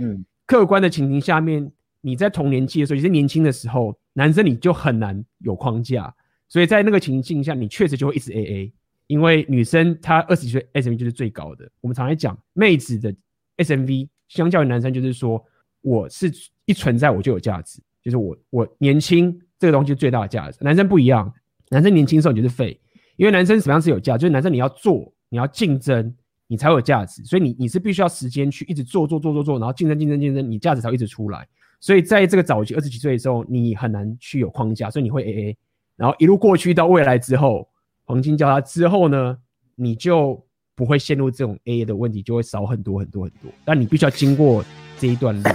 [0.46, 1.70] 客观的情形下面。
[2.02, 6.14] 你在同年纪的时候，也是年轻的时候，男生你就很难有框架，
[6.48, 8.70] 所以在那个情境下，你确实就会一直 AA，
[9.06, 11.66] 因为女生她二十几岁 SMV 就是最高的。
[11.80, 13.14] 我们常来讲，妹子的
[13.56, 15.42] SMV 相较于男生，就是说
[15.80, 16.30] 我是
[16.66, 20.58] 一存在我就有价值，就是我我年轻这个东西最大的价值。
[20.60, 21.32] 男生不一样，
[21.70, 22.78] 男生年轻的时候你就是废，
[23.16, 26.14] 因为男生什么样是有价，就是男生你要做，你要竞争，
[26.48, 31.46] 你才有价值，所以你你是必须要时间去一直做做做做做，然后竞争竞争竞争，你价值才会一直出来。
[31.82, 35.56] 所以在这个早期二十几岁的时候，你很难去有框架，所以你会 AA，
[35.96, 37.68] 然后一路过去到未来之后，
[38.04, 39.36] 黄金交叉之后呢，
[39.74, 40.40] 你就
[40.76, 43.50] 不会陷入这种 AA 的问题，就会少很多很多很多。
[43.64, 44.64] 但你必须要经过
[44.96, 45.50] 这一段路。